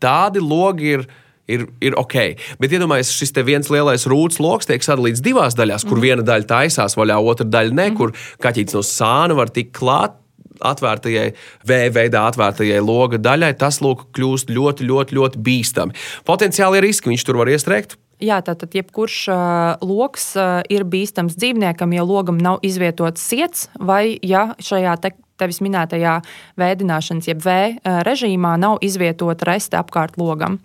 Tādi 0.00 0.40
logi 0.40 0.86
ir 0.86 1.06
ir, 1.50 1.66
ir 1.82 1.96
ok. 1.98 2.16
Bet 2.62 2.74
iedomājieties, 2.74 3.14
šis 3.18 3.34
viens 3.46 3.70
lielais 3.72 4.06
rūtas 4.10 4.40
lokus 4.42 4.68
tiek 4.70 4.84
sadalīts 4.84 5.22
divās 5.24 5.56
daļās, 5.58 5.86
kur 5.88 5.98
mm. 5.98 6.06
viena 6.06 6.26
daļa 6.26 6.48
taisās 6.50 6.96
vaļā, 6.98 7.18
otra 7.18 7.46
daļa 7.48 7.76
ne, 7.76 7.88
mm. 7.90 7.98
kur 7.98 8.14
kaķis 8.42 8.76
no 8.76 8.84
sāna 8.86 9.38
var 9.38 9.52
tikt 9.54 9.74
klāt. 9.78 10.18
Atvērtajai, 10.62 11.32
veidā 11.66 12.20
atvērtajai 12.28 12.76
loga 12.84 13.18
daļai, 13.18 13.48
tas 13.58 13.80
lūk, 13.82 14.04
kļūst 14.14 14.52
ļoti, 14.52 14.84
ļoti, 14.86 15.16
ļoti 15.18 15.40
bīstami. 15.42 15.96
Potenciāli 16.28 16.78
riski 16.84 17.10
viņš 17.10 17.24
tur 17.26 17.40
var 17.40 17.50
iestrēgt. 17.50 17.96
Jā, 18.22 18.38
tātad 18.46 18.76
jebkurš 18.76 19.16
uh, 19.32 19.82
lokus 19.82 20.28
uh, 20.38 20.60
ir 20.70 20.84
bīstams 20.86 21.34
dzīvniekam, 21.34 21.96
ja 21.96 22.04
logam 22.06 22.38
nav 22.38 22.62
izvietots 22.62 23.24
iets, 23.34 23.66
vai 23.82 24.20
ja 24.22 24.52
šajā 24.62 24.94
tevis 25.40 25.60
minētajā 25.64 26.18
vēdināšanas, 26.60 27.28
jeb 27.30 27.42
V 27.44 27.50
eh, 27.52 28.00
režīmā 28.06 28.56
nav 28.60 28.82
izvietota 28.84 29.48
reste 29.48 29.78
apkārt 29.80 30.18
logam. 30.20 30.58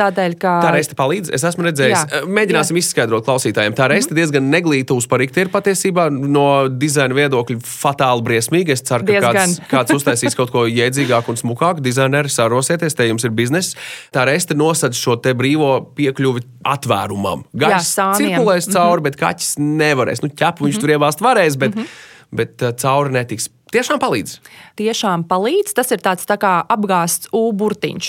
Tādēļ, 0.00 0.34
ka... 0.40 0.52
Tā 0.64 0.72
reste 0.72 0.96
palīdz. 0.96 1.32
Es 1.36 1.44
esmu 1.44 1.66
redzējis, 1.66 1.96
jā, 1.96 2.20
eh, 2.20 2.28
mēģināsim 2.38 2.78
jā. 2.78 2.84
izskaidrot 2.84 3.26
klausītājiem. 3.26 3.76
Tā 3.76 3.88
reste 3.90 4.10
mm 4.10 4.16
-hmm. 4.16 4.20
diezgan 4.20 4.50
neglīta 4.52 4.96
uzparīgta 4.96 5.44
ir 5.44 5.52
patiesībā 5.52 6.08
no 6.10 6.68
dizaina 6.68 7.16
viedokļa 7.16 7.58
fatāli 7.64 8.24
briesmīga. 8.28 8.72
Es 8.76 8.84
ceru, 8.86 9.04
ka 9.04 9.12
diezgan. 9.12 9.36
kāds, 9.36 9.60
kāds 9.70 9.96
uztaisīs 9.98 10.36
kaut 10.36 10.52
ko 10.54 10.64
jēdzīgāku 10.66 11.34
un 11.34 11.40
smukāku. 11.40 11.84
Dizaineri 11.84 12.32
sārosieties, 12.32 12.96
te 12.96 13.08
jums 13.08 13.24
ir 13.24 13.30
bizness. 13.30 13.76
Tā 14.12 14.24
reste 14.28 14.54
nosedz 14.54 14.96
šo 14.96 15.16
te 15.16 15.34
brīvo 15.34 15.72
piekļuvi 15.96 16.46
atvērumam. 16.64 17.44
Gaisa 17.52 18.12
cirkulēs 18.16 18.70
cauri, 18.70 19.00
mm 19.00 19.00
-hmm. 19.00 19.02
bet 19.02 19.16
kaķis 19.16 19.56
nevarēs. 19.58 20.22
Nu, 20.22 20.28
ķepu 20.28 20.64
viņš 20.64 20.76
mm 20.76 20.78
-hmm. 20.78 20.80
tur 20.80 20.90
ievāzt 20.90 21.20
varēs, 21.20 21.58
bet, 21.58 21.74
mm 21.74 21.82
-hmm. 21.82 22.36
bet 22.36 22.62
uh, 22.62 22.72
cauri 22.76 23.12
netiks. 23.12 23.50
Tiešām 23.70 24.00
palīdz. 24.02 24.32
Tiešām 24.80 25.22
palīdz. 25.30 25.74
Tas 25.78 25.92
ir 25.94 26.00
tāds 26.02 26.26
tā 26.26 26.34
kā 26.42 26.56
apgāsts 26.74 27.30
ūburtiņš, 27.36 28.08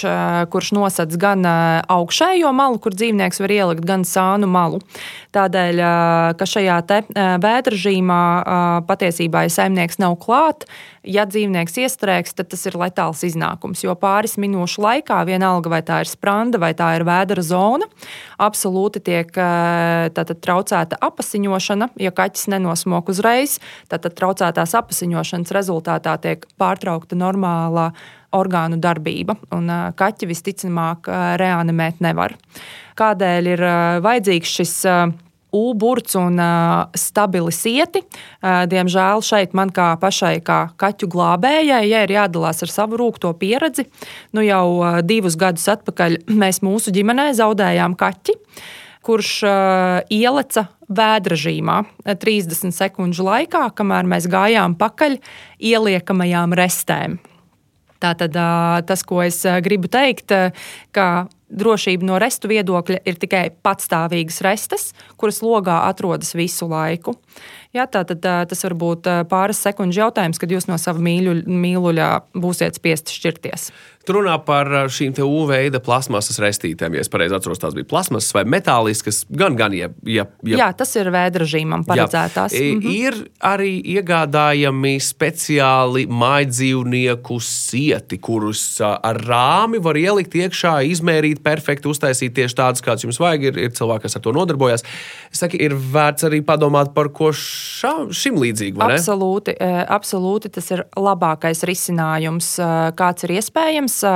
kurš 0.50 0.72
nosedz 0.74 1.20
gan 1.22 1.46
augšējo 1.46 2.50
malu, 2.58 2.80
kur 2.82 2.96
dzīvnieks 2.98 3.41
var 3.44 3.53
ielikt, 3.53 3.86
gan 3.86 4.01
sānu 4.08 4.50
malu. 4.50 4.82
Tādēļ, 5.38 5.84
ka 6.39 6.48
šajā 6.50 6.80
vēdrežīmā 7.46 8.24
patiesībā, 8.89 9.46
ja 9.46 9.53
saimnieks 9.62 10.01
nav 10.01 10.18
klāt, 10.24 10.65
ja 11.08 11.25
dzīvnieks 11.25 11.77
iestrēgs, 11.81 12.36
tad 12.38 12.51
tas 12.51 12.63
ir 12.70 12.77
letāls 12.79 13.24
iznākums. 13.25 13.81
Jo 13.86 13.96
pāris 14.00 14.38
minūšu 14.41 14.84
laikā, 14.84 15.22
vienalga 15.27 15.72
vai 15.74 15.81
tā 15.86 16.01
ir 16.03 16.10
spranda 16.10 16.62
vai 16.62 16.72
tā 16.77 16.91
ir 16.98 17.05
vēdera 17.08 17.43
zona, 17.46 17.88
absolūti 18.41 19.01
tiek 19.05 19.31
tātad, 19.34 20.38
traucēta 20.43 21.00
apasiņošana. 21.01 21.91
Ja 22.01 22.13
kaķis 22.15 22.50
nenosmok 22.53 23.12
uzreiz, 23.13 23.58
tad 23.91 24.05
traucētās 24.17 24.75
apasiņošanas 24.77 25.53
rezultātā 25.58 26.17
tiek 26.22 26.46
pārtraukta 26.62 27.17
normālā 27.17 27.91
orgānu 28.31 28.77
darbība, 28.79 29.36
un 29.51 29.67
kaķi 30.00 30.29
visticamāk 30.29 31.10
reanimēt 31.41 32.00
nevar. 32.03 32.38
Kādēļ 33.00 33.51
ir 33.55 33.65
vajadzīgs 34.05 34.55
šis 34.62 34.77
U-burts 35.51 36.15
un 36.15 36.39
uh, 36.39 36.88
stabili 36.96 37.51
sieti. 37.51 38.03
Uh, 38.39 38.63
diemžēl 38.72 39.24
šeit 39.25 39.55
man 39.58 39.72
kā 39.75 39.91
pašai, 40.00 40.38
kā 40.46 40.62
kaķu 40.79 41.10
glābējai, 41.12 41.81
ja 41.89 42.03
ir 42.05 42.13
jādalās 42.15 42.63
ar 42.63 42.72
savu 42.72 43.00
rūkto 43.01 43.34
pieredzi, 43.39 43.88
nu 44.36 44.46
jau 44.46 44.65
uh, 44.79 45.00
divus 45.03 45.36
gadus 45.39 45.67
atpakaļ 45.74 46.22
mēs 46.43 46.62
mūsu 46.63 46.93
ģimenē 46.96 47.31
zaudējām 47.39 47.98
kaķi. 48.00 48.38
Kurš 49.01 49.31
uh, 49.50 50.03
ieleca 50.13 50.67
vēdrežīmā 50.91 51.81
30 52.05 52.75
sekundžu 52.75 53.25
laikā, 53.25 53.65
kamēr 53.75 54.08
mēs 54.08 54.29
gājām 54.31 54.77
pakaļ 54.79 55.17
ieliekamajām 55.72 56.55
restēm. 56.60 57.17
Tātad 58.01 58.34
tas, 58.89 59.03
ko 59.05 59.20
es 59.22 59.43
gribu 59.62 59.89
teikt, 59.91 60.34
ka 60.96 61.08
drošība 61.51 62.08
no 62.08 62.20
restu 62.22 62.50
viedokļa 62.51 63.01
ir 63.08 63.17
tikai 63.22 63.43
patstāvīgas 63.63 64.41
restes, 64.46 64.91
kuras 65.20 65.41
logā 65.46 65.81
atrodas 65.89 66.36
visu 66.38 66.70
laiku. 66.72 67.15
Jā, 67.75 67.86
tā 67.88 68.03
tad 68.08 68.24
tas 68.24 68.65
var 68.67 68.75
būt 68.75 69.08
pāris 69.31 69.62
sekundžu 69.63 70.03
jautājums, 70.03 70.39
kad 70.41 70.51
jūs 70.51 70.67
no 70.67 70.75
sava 70.81 71.00
mīļu, 71.03 71.41
mīluļa 71.48 72.10
būsiet 72.36 72.79
spiesti 72.79 73.15
šķirties. 73.15 73.70
Tur 74.08 74.22
runā 74.22 74.38
par 74.46 74.70
šīm 74.91 75.13
UV 75.22 75.51
veida 75.51 75.81
plasmasas 75.84 76.39
restītēm. 76.41 76.96
Ja 76.96 77.03
es 77.03 77.12
pareizi 77.12 77.36
atceros, 77.38 77.60
tās 77.62 77.75
bija 77.77 77.88
plasmasas 77.89 78.31
vai 78.36 78.43
metāliskas. 78.50 79.24
Gan, 79.29 79.58
gan, 79.60 79.75
ja, 79.77 79.91
ja, 80.08 80.25
ja... 80.48 80.60
Jā, 80.63 80.70
tas 80.77 80.93
ir 80.98 81.12
vēdrežīmam 81.13 81.86
paredzētās. 81.88 82.55
Jā. 82.55 82.75
Mhm. 82.77 82.91
Ir 82.91 83.17
arī 83.46 83.74
iegādājami 83.98 84.96
speciāli 85.03 86.08
mājdzīvnieku 86.12 87.39
sieti, 87.43 88.20
kurus 88.22 88.63
ar 88.81 89.22
rāmi 89.25 89.81
var 89.84 90.00
ielikt 90.00 90.38
iekšā, 90.39 90.77
izmērīt 90.91 91.43
perfekti, 91.46 91.89
uztaisīt 91.91 92.36
tieši 92.38 92.58
tādus, 92.58 92.86
kādus 92.86 93.08
jums 93.08 93.22
vajag. 93.22 93.50
Ir, 93.51 93.62
ir 93.67 93.75
cilvēki, 93.77 94.05
kas 94.08 94.17
ar 94.17 94.25
to 94.25 94.36
nodarbojas. 94.36 94.86
Es 95.31 95.41
saku, 95.43 95.60
ir 95.62 95.75
vērts 95.75 96.27
arī 96.27 96.41
padomāt 96.46 96.93
par 96.96 97.12
ko 97.15 97.31
šā, 97.36 97.93
šim 98.15 98.39
līdzīgi. 98.41 98.79
Absolūti, 98.81 99.55
e, 99.55 99.70
absolūti 99.91 100.51
tas 100.53 100.67
ir 100.74 100.86
labākais 100.98 101.63
risinājums, 101.67 102.53
e, 102.62 102.70
kāds 102.98 103.27
ir 103.27 103.36
iespējams. 103.38 103.90
E, 104.03 104.15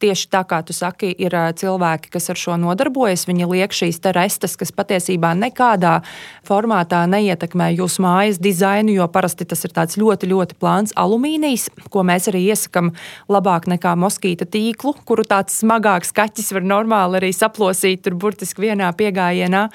tieši 0.00 0.28
tā 0.32 0.42
kā 0.48 0.60
tu 0.64 0.74
saki, 0.76 1.12
ir 1.20 1.34
cilvēki, 1.60 2.10
kas 2.14 2.30
ar 2.32 2.40
šo 2.40 2.56
nodarbojas. 2.60 3.26
Viņi 3.28 3.48
liek 3.50 3.74
šīs 3.74 4.00
restes, 4.16 4.56
kas 4.56 4.72
patiesībā 4.72 5.32
nekādā 5.36 6.00
formātā 6.46 7.02
neietekmē 7.10 7.70
jūsu 7.76 8.04
mājas 8.04 8.40
dizainu, 8.40 8.94
jo 8.96 9.08
parasti 9.12 9.44
tas 9.48 9.64
ir 9.68 9.74
ļoti, 10.00 10.30
ļoti 10.30 10.56
plāns 10.60 10.94
alumīnijs, 10.96 11.68
ko 11.92 12.04
mēs 12.06 12.30
arī 12.32 12.46
iesakām 12.48 12.92
labāk 13.28 13.68
nekā 13.70 13.94
moskīta 14.00 14.48
tīklu, 14.48 14.94
kuru 15.04 15.26
tāds 15.28 15.60
smagāks 15.60 16.14
kaķis 16.16 16.52
var 16.56 16.64
normāli 16.64 17.20
arī 17.20 17.32
saplosīt 17.36 18.04
tur 18.06 18.16
burtiski 18.16 18.70
vienā 18.70 18.90
piegājienā. 18.96 19.66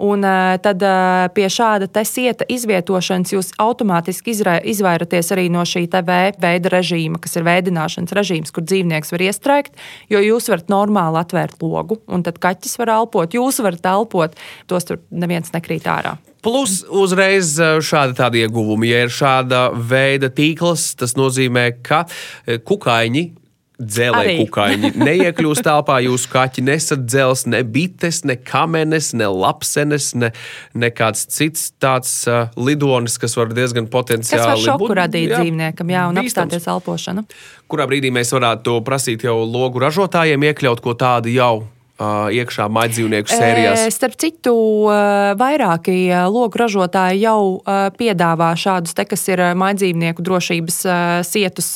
Un 0.00 0.24
tad 0.64 0.84
pie 1.36 1.48
šāda 1.52 1.88
sieta 2.08 2.46
izvietošanas 2.48 3.34
jūs 3.34 3.50
automātiski 3.60 4.32
izvairaties 4.72 5.32
arī 5.34 5.48
no 5.52 5.64
šī 5.64 5.86
V 5.90 6.16
veida 6.40 6.70
režīma, 6.72 7.18
kas 7.20 7.36
ir 7.36 7.44
veidināšanas 7.44 8.14
režīms, 8.16 8.52
kur 8.54 8.64
dzīvnieks 8.90 9.12
var 9.14 9.24
iestrēgt, 9.24 9.76
jo 10.10 10.20
jūs 10.20 10.50
varat 10.50 10.70
normāli 10.70 11.20
atvērt 11.20 11.62
logu, 11.62 12.00
un 12.08 12.24
tad 12.26 12.40
kaķis 12.42 12.78
var 12.80 12.96
elpot, 12.98 13.32
jūs 13.34 13.62
varat 13.62 13.86
elpot, 13.86 14.34
tos 14.66 14.84
tur 14.84 15.00
neviens 15.10 15.52
nekrīt 15.54 15.86
ārā. 15.86 16.18
Plus, 16.40 16.80
uzreiz 16.88 17.58
eh, 17.60 17.78
šāda 17.84 18.16
tāda 18.16 18.40
ieguvuma. 18.40 18.86
Ja 18.88 19.02
ir 19.04 19.12
šāda 19.12 19.70
veida 19.74 20.30
tīkls, 20.32 20.94
tas 20.96 21.12
nozīmē, 21.18 21.82
ka 21.84 22.06
eh, 22.46 22.56
kukaiņi 22.64 23.26
dzelē 23.80 24.36
kukaiņi 24.42 24.92
neiekļūst 25.08 25.64
telpā. 25.66 25.98
Jūsu 26.04 26.30
kaķi 26.32 26.64
nesadzels 26.68 27.46
ne 27.50 27.62
bites, 27.64 28.22
ne 28.28 28.36
kamenes, 28.36 29.12
ne 29.16 29.30
lapsenes, 29.32 30.12
ne, 30.18 30.32
ne 30.74 30.92
kāds 30.94 31.26
cits 31.32 31.70
tāds 31.82 32.12
uh, 32.30 32.52
lidonis, 32.60 33.18
kas 33.20 33.36
var 33.38 33.52
diezgan 33.56 33.90
potenciāli. 33.90 34.44
Tas 34.44 34.52
var 34.52 34.62
šoku 34.64 34.92
radīt 35.00 35.32
jā, 35.32 35.42
dzīvniekam, 35.42 35.92
jā, 35.92 36.06
un 36.10 36.20
bīstams. 36.20 36.46
apstāties 36.50 36.70
elpošanu. 36.74 37.26
Kurā 37.70 37.88
brīdī 37.90 38.12
mēs 38.14 38.32
varētu 38.36 38.80
prasīt 38.86 39.26
jau 39.26 39.40
logu 39.44 39.82
ražotājiem 39.82 40.50
iekļaut 40.50 40.82
ko 40.84 40.96
tādu 40.98 41.32
jau 41.32 41.54
iekšā 42.00 42.64
maģdzīvnieku 42.72 43.28
sērijās? 43.28 43.82
Starp 43.92 44.16
citu, 44.20 44.54
vairāki 45.40 46.08
logu 46.32 46.62
ražotāji 46.62 47.24
jau 47.26 47.60
piedāvā 47.98 48.54
šādus 48.56 48.96
te, 48.96 49.04
kas 49.08 49.26
ir 49.28 49.42
maģdzīvnieku 49.60 50.24
drošības 50.24 50.78
sietus. 51.28 51.74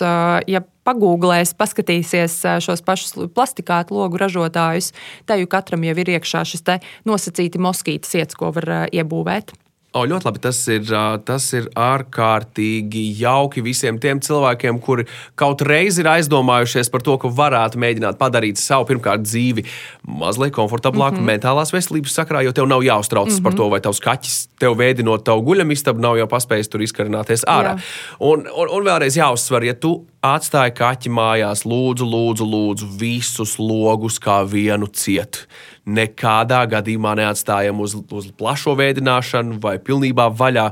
Ja 0.49 0.65
pagūglēs, 0.85 1.55
paskatīsies 1.59 2.39
šos 2.65 2.85
pašus 2.85 3.17
plastikātu 3.35 3.97
logu 3.97 4.21
ražotājus, 4.21 4.93
te 5.27 5.41
jau 5.41 5.51
katram 5.51 5.85
jau 5.87 5.97
ir 6.05 6.15
iekšā 6.19 6.45
šis 6.49 6.65
nosacīti 7.09 7.63
moskītas 7.63 8.15
sietas, 8.15 8.39
ko 8.39 8.53
var 8.55 8.89
iebūvēt. 8.93 9.57
O, 9.95 10.03
ļoti 10.11 10.27
labi. 10.27 10.41
Tas 10.43 10.59
ir, 10.75 10.89
tas 11.23 11.45
ir 11.55 11.69
ārkārtīgi 11.79 13.05
jauki 13.21 13.63
visiem 13.63 14.01
tiem 14.03 14.19
cilvēkiem, 14.25 14.81
kuri 14.83 15.05
kaut 15.39 15.63
reiz 15.63 16.01
ir 16.03 16.09
aizdomājušies 16.11 16.91
par 16.91 17.05
to, 17.07 17.15
ka 17.23 17.31
varētu 17.31 17.79
mēģināt 17.79 18.19
padarīt 18.19 18.59
savu 18.59 18.89
pirmkārt 18.89 19.23
dzīvi 19.23 19.63
mazliet 20.03 20.55
komfortablāku 20.57 21.21
mm 21.21 21.23
-hmm. 21.23 21.31
mentālās 21.31 21.71
veselības 21.75 22.17
sakrā, 22.19 22.43
jo 22.43 22.53
tev 22.53 22.67
nav 22.67 22.83
jāuztraucas 22.83 23.35
mm 23.35 23.39
-hmm. 23.39 23.43
par 23.43 23.53
mhm. 23.53 23.59
to, 23.59 23.69
vai 23.71 23.81
tavs 23.81 24.01
kaķis 24.01 24.49
tev 24.59 24.75
veidinot 24.79 25.25
tavu 25.25 25.43
guļamistabu, 25.43 26.01
nav 26.01 26.19
jau 26.19 26.27
paspējis 26.27 26.71
tur 26.71 26.83
izkarināties 26.83 27.45
ārā. 27.47 27.79
Jā. 27.79 27.83
Un, 28.19 28.49
un, 28.57 28.69
un 28.69 28.85
vēlreiz 28.85 29.17
jāuzsver, 29.17 29.65
ja 29.65 29.75
tu 29.75 30.07
atstāji 30.23 30.75
kaķi 30.75 31.11
mājās, 31.11 31.65
lūdzu, 31.65 32.05
lūdzu, 32.05 32.45
lūdzu 32.45 32.87
visus 32.99 33.59
logus 33.59 34.19
kā 34.19 34.43
vienu 34.43 34.87
cietu 34.87 35.39
nekādā 35.87 36.65
gadījumā 36.71 37.15
neatstājam 37.21 37.81
uz, 37.85 37.97
uz 37.97 38.31
plašo 38.37 38.77
veidināšanu 38.79 39.61
vai 39.63 39.79
pilnībā 39.79 40.31
vaļā. 40.35 40.71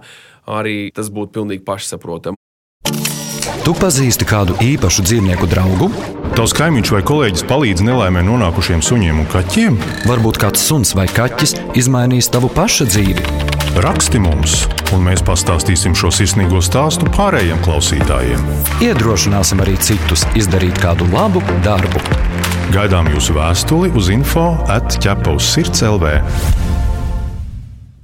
Arī 0.53 0.91
tas 0.95 1.13
būtu 1.13 1.39
pilnīgi 1.39 1.63
pašsaprotami. 1.67 2.39
Tu 3.63 3.75
pazīsti 3.79 4.27
kādu 4.27 4.57
īpašu 4.63 5.05
dzīvnieku 5.07 5.47
draugu? 5.51 5.87
Tavs 6.35 6.55
kaimiņš 6.57 6.93
vai 6.97 7.03
kolēģis 7.07 7.47
palīdz 7.47 7.85
nelaimē 7.87 8.25
nonākušiem 8.27 8.83
suņiem 8.83 9.23
un 9.23 9.31
kaķiem? 9.31 9.79
Varbūt 10.11 10.43
kāds 10.43 10.67
suns 10.67 10.97
vai 10.99 11.07
kaķis 11.11 11.59
izmainīs 11.79 12.33
tavu 12.33 12.51
pašu 12.51 12.89
dzīvi. 12.91 13.52
Raksti 13.73 14.19
mums, 14.21 14.67
un 14.93 15.01
mēs 15.07 15.23
pastāstīsim 15.25 15.95
šo 15.97 16.11
sirsnīgo 16.13 16.59
stāstu 16.61 17.07
pārējiem 17.15 17.57
klausītājiem. 17.65 18.43
Iedrošināsim 18.85 19.63
arī 19.65 19.79
citus 19.81 20.27
izdarīt 20.37 20.77
kādu 20.83 21.07
labu 21.09 21.41
darbu. 21.65 22.03
Gaidām 22.75 23.09
jūsu 23.15 23.39
vēstuli 23.39 23.89
uz 23.97 24.13
info 24.13 24.51
atķepa 24.69 25.33
uz 25.39 25.49
sirds 25.55 25.81
LV. 25.89 26.13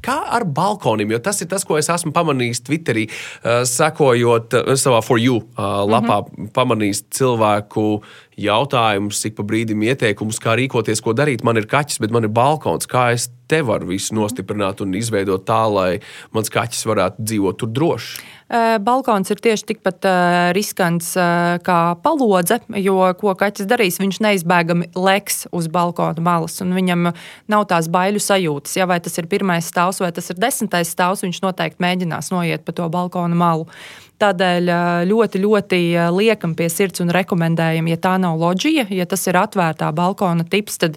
Kā 0.05 0.17
ar 0.37 0.45
balkoniem? 0.47 1.11
Jo 1.17 1.19
tas 1.23 1.41
ir 1.43 1.49
tas, 1.51 1.65
ko 1.67 1.79
es 1.79 1.89
esmu 1.91 2.13
pamanījis 2.15 2.63
Twitterī, 2.67 3.09
uh, 3.09 3.63
sekojot 3.67 4.55
uh, 4.61 4.73
savā 4.79 5.01
For 5.03 5.19
You 5.19 5.41
uh, 5.41 5.83
lapā, 5.89 6.21
mm 6.23 6.35
-hmm. 6.37 6.53
pamanījis 6.55 7.03
cilvēku 7.19 8.03
jautājumus, 8.39 9.25
ik 9.27 9.35
pa 9.35 9.43
brīdim 9.43 9.83
ieteikumus, 9.83 10.39
kā 10.39 10.55
rīkoties, 10.55 11.03
ko 11.03 11.13
darīt. 11.13 11.43
Man 11.45 11.57
ir 11.57 11.67
kaķis, 11.67 11.99
bet 11.99 12.11
man 12.11 12.25
ir 12.25 12.31
balkons. 12.31 12.87
Kā 12.87 13.13
es 13.13 13.31
te 13.49 13.63
varu 13.63 13.87
visu 13.87 14.15
nostiprināt 14.15 14.81
un 14.81 14.95
izveidot 14.95 15.45
tā, 15.45 15.67
lai 15.67 16.01
mans 16.31 16.51
kaķis 16.51 16.87
varētu 16.87 17.23
dzīvot 17.23 17.59
tur 17.59 17.69
droši? 17.69 18.23
Balkons 18.49 19.29
ir 19.29 19.41
tieši 19.45 19.67
tikpat 19.69 20.07
riskants 20.57 21.11
kā 21.67 21.79
palodze, 22.01 22.57
jo 22.81 22.97
ko 23.21 23.35
kaķis 23.37 23.69
darīs, 23.69 24.01
viņš 24.01 24.23
neizbēgami 24.25 24.89
leks 24.97 25.45
uz 25.53 25.69
balkona 25.73 26.25
malas, 26.25 26.57
un 26.65 26.73
viņam 26.73 27.11
nav 27.53 27.69
tās 27.69 27.91
baiļu 27.93 28.23
sajūtas. 28.25 28.79
Ja 28.81 28.89
vai 28.89 29.01
tas 29.05 29.21
ir 29.21 29.29
pirmais 29.29 29.69
stāvs 29.69 30.01
vai 30.01 30.13
tas 30.17 30.33
ir 30.33 30.41
desmitais 30.41 30.95
stāvs, 30.97 31.27
viņš 31.27 31.43
noteikti 31.45 31.85
mēģinās 31.85 32.33
noiet 32.33 32.65
pa 32.65 32.73
to 32.73 32.89
balkona 32.89 33.37
malu. 33.37 33.69
Tādēļ 34.18 34.70
ļoti, 35.07 35.38
ļoti 35.44 35.78
liekam 36.11 36.57
pie 36.59 36.66
sirds 36.72 36.98
un 37.04 37.12
rekomendējam, 37.14 37.87
ja 37.87 37.98
tā 38.02 38.16
nav 38.18 38.40
loģija, 38.40 38.88
ja 38.90 39.07
tas 39.07 39.22
ir 39.31 39.37
atvērtā 39.38 39.92
balkona 39.94 40.42
tips, 40.42 40.81
tad 40.83 40.96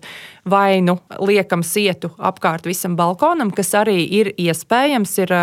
vai 0.49 0.79
nu 0.81 0.95
liekam 1.21 1.62
sietu 1.62 2.10
apkārt 2.17 2.65
visam 2.65 2.95
balkonam, 2.97 3.51
kas 3.53 3.75
arī 3.77 3.99
ir 4.10 4.31
iespējams. 4.41 5.13
Ir 5.21 5.34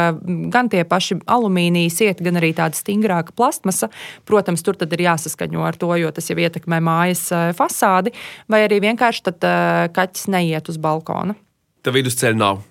gan 0.50 0.70
tie 0.72 0.82
paši 0.88 1.20
alumīnija 1.30 1.92
sieti, 1.94 2.26
gan 2.26 2.40
arī 2.40 2.50
tāda 2.58 2.74
stingrāka 2.78 3.36
plastmasa. 3.38 3.90
Protams, 4.26 4.64
tur 4.66 4.78
ir 4.88 5.04
jāsaskaņo 5.06 5.62
ar 5.68 5.78
to, 5.78 5.92
jo 6.02 6.10
tas 6.14 6.30
jau 6.30 6.38
ietekmē 6.38 6.80
mājas 6.82 7.28
fasādi, 7.58 8.14
vai 8.50 8.64
arī 8.66 8.80
vienkārši 8.88 9.28
tad 9.30 9.46
kaķis 9.94 10.26
neiet 10.34 10.66
uz 10.72 10.82
balkona. 10.82 11.38
Tā 11.86 11.94
vidusceļa 11.94 12.42
nav. 12.42 12.66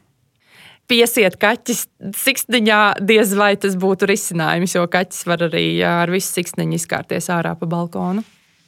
Piesiet 0.87 1.37
kaķis 1.41 1.85
siksniņā, 2.15 2.81
diez 3.03 3.33
vai 3.37 3.53
tas 3.59 3.75
būtu 3.79 4.09
risinājums, 4.09 4.77
jo 4.77 4.87
kaķis 4.91 5.27
var 5.27 5.47
arī 5.49 5.67
ar 5.85 6.11
visu 6.11 6.39
siksniņu 6.39 6.79
izkārties 6.79 7.29
ārā 7.33 7.53
pa 7.59 7.69
balkonu. 7.69 8.23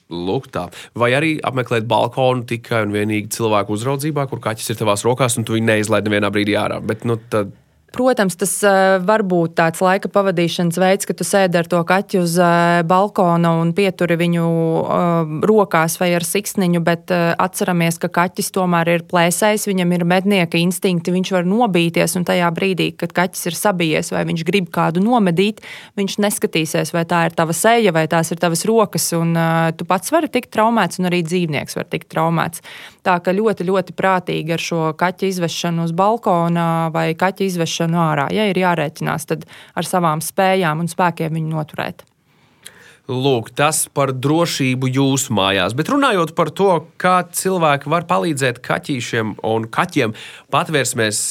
Lūk, 0.09 0.47
tā. 0.49 0.65
Vai 0.97 1.11
arī 1.13 1.35
apmeklēt 1.45 1.85
balkonu 1.89 2.47
tikai 2.49 2.81
un 2.87 2.93
vienīgi 2.95 3.29
cilvēku 3.35 3.75
uzraudzībā, 3.75 4.25
kur 4.29 4.41
kaķis 4.41 4.73
ir 4.73 4.79
tavās 4.79 5.05
rokās, 5.05 5.37
un 5.37 5.45
tu 5.45 5.53
viņu 5.53 5.69
neizlaidi 5.69 6.09
nevienā 6.09 6.31
brīdī 6.33 6.55
ārā. 6.57 6.79
Bet, 6.81 7.05
nu, 7.05 7.19
tad 7.29 7.53
Protams, 7.89 8.35
tas 8.37 8.51
uh, 8.61 8.99
var 9.01 9.23
būt 9.25 9.55
tāds 9.57 9.81
laika 9.81 10.11
pavadīšanas 10.13 10.77
veids, 10.77 11.07
ka 11.09 11.15
tu 11.17 11.25
sēdi 11.25 11.57
ar 11.57 11.65
to 11.69 11.79
kaķi 11.81 12.19
uz 12.21 12.35
uh, 12.37 12.81
balkona 12.85 13.55
un 13.57 13.71
pieturi 13.73 14.13
viņu 14.19 14.43
uh, 14.45 15.31
rokās 15.49 15.97
vai 15.97 16.11
ar 16.13 16.25
siksniņu, 16.25 16.83
bet 16.85 17.09
atceramies, 17.09 17.97
ka 18.01 18.11
kaķis 18.13 18.51
tomēr 18.53 18.91
ir 18.93 19.05
plēsējis, 19.09 19.65
viņam 19.71 19.95
ir 19.95 20.05
mednieka 20.05 20.59
instinkti, 20.61 21.13
viņš 21.15 21.31
var 21.33 21.47
nobīties, 21.49 22.13
un 22.19 22.27
tajā 22.27 22.51
brīdī, 22.53 22.91
kad 22.99 23.13
kaķis 23.15 23.49
ir 23.49 23.57
sabijies 23.57 24.13
vai 24.13 24.21
viņš 24.29 24.45
grib 24.45 24.69
kādu 24.73 25.01
nomedīt, 25.01 25.63
viņš 25.97 26.19
neskatīsies, 26.21 26.93
vai 26.93 27.05
tā 27.09 27.23
ir 27.29 27.37
tava 27.37 27.55
seja 27.57 27.93
vai 27.95 28.05
tās 28.11 28.29
ir 28.29 28.41
tavas 28.41 28.65
rokas, 28.69 29.09
un 29.17 29.33
tu 29.77 29.87
pats 29.89 30.13
vari 30.13 30.29
tikt 30.29 30.53
traumēts, 30.53 31.01
un 31.01 31.09
arī 31.09 31.23
dzīvnieks 31.25 31.79
var 31.79 31.89
tikt 31.89 32.11
traumēts. 32.13 32.61
Tā 33.05 33.17
ka 33.23 33.33
ļoti, 33.33 33.65
ļoti 33.65 33.97
prātīgi 33.97 34.53
ar 34.53 34.61
šo 34.61 34.81
kaķu 34.99 35.29
izvešanu 35.31 35.87
uz 35.87 35.95
balkona 35.95 36.67
vai 36.93 37.07
kaķu 37.17 37.47
izvešanu 37.47 37.78
ārā. 37.87 38.27
Ja 38.35 38.49
ir 38.49 38.59
jārēķinās, 38.59 39.25
tad 39.29 39.45
ar 39.75 39.87
savām 39.87 40.23
spējām 40.23 40.83
un 40.83 40.91
spēkiem 40.91 41.33
viņu 41.37 41.55
noturēt. 41.55 42.03
Lūk, 43.09 43.49
tas 43.57 43.87
par 43.89 44.11
drošību 44.13 44.91
jūsu 44.93 45.33
mājās. 45.33 45.73
Bet 45.73 45.89
runājot 45.89 46.35
par 46.37 46.51
to, 46.53 46.69
kā 47.01 47.23
cilvēki 47.33 47.89
var 47.89 48.05
palīdzēt 48.09 48.59
kaķīšiem 48.61 49.39
un 49.49 49.65
kaķiem 49.65 50.13
patvērsmēs, 50.53 51.23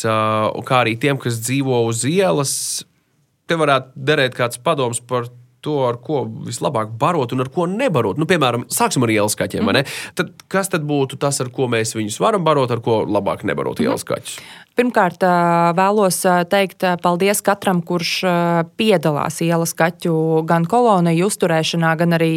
kā 0.67 0.81
arī 0.83 0.97
tiem, 0.99 1.21
kas 1.23 1.39
dzīvo 1.39 1.85
uz 1.87 2.03
ielas, 2.09 2.55
te 3.47 3.55
varētu 3.55 3.95
derēt 4.11 4.35
kāds 4.35 4.59
padoms 4.59 4.99
par 4.99 5.31
to, 5.63 5.77
ar 5.87 5.99
ko 6.03 6.23
vislabāk 6.47 6.91
barot 6.99 7.33
un 7.35 7.43
ar 7.43 7.51
ko 7.55 7.67
nebarot. 7.71 8.19
Nu, 8.19 8.27
piemēram, 8.31 8.67
sāksim 8.73 9.05
ar 9.07 9.15
ielas 9.15 9.39
kaķiem. 9.39 9.67
Mm 9.67 9.87
tad, 10.19 10.33
kas 10.51 10.71
tad 10.73 10.83
būtu 10.87 11.19
tas, 11.21 11.41
ar 11.43 11.51
ko 11.55 11.69
mēs 11.71 11.95
viņus 11.95 12.21
varam 12.23 12.45
barot, 12.47 12.71
ar 12.71 12.83
ko 12.83 13.05
labāk 13.07 13.45
nebarot 13.47 13.79
mm 13.79 13.87
ielas 13.87 14.07
kaķus? 14.07 14.39
Pirmkārt, 14.79 15.25
vēlos 15.75 16.21
teikt 16.53 16.85
paldies 17.03 17.41
katram, 17.43 17.81
kurš 17.83 18.13
piedalās 18.79 19.41
ielas 19.43 19.73
kaķu 19.75 20.45
gan 20.47 20.69
koloniju 20.71 21.27
uzturēšanā, 21.27 21.97
gan 21.99 22.15
arī 22.15 22.31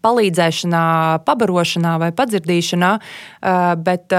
palīdzēšanā, 0.00 0.84
pabarošanā 1.26 1.92
vai 2.00 2.08
padzirdīšanā. 2.16 2.92
Bet 3.84 4.16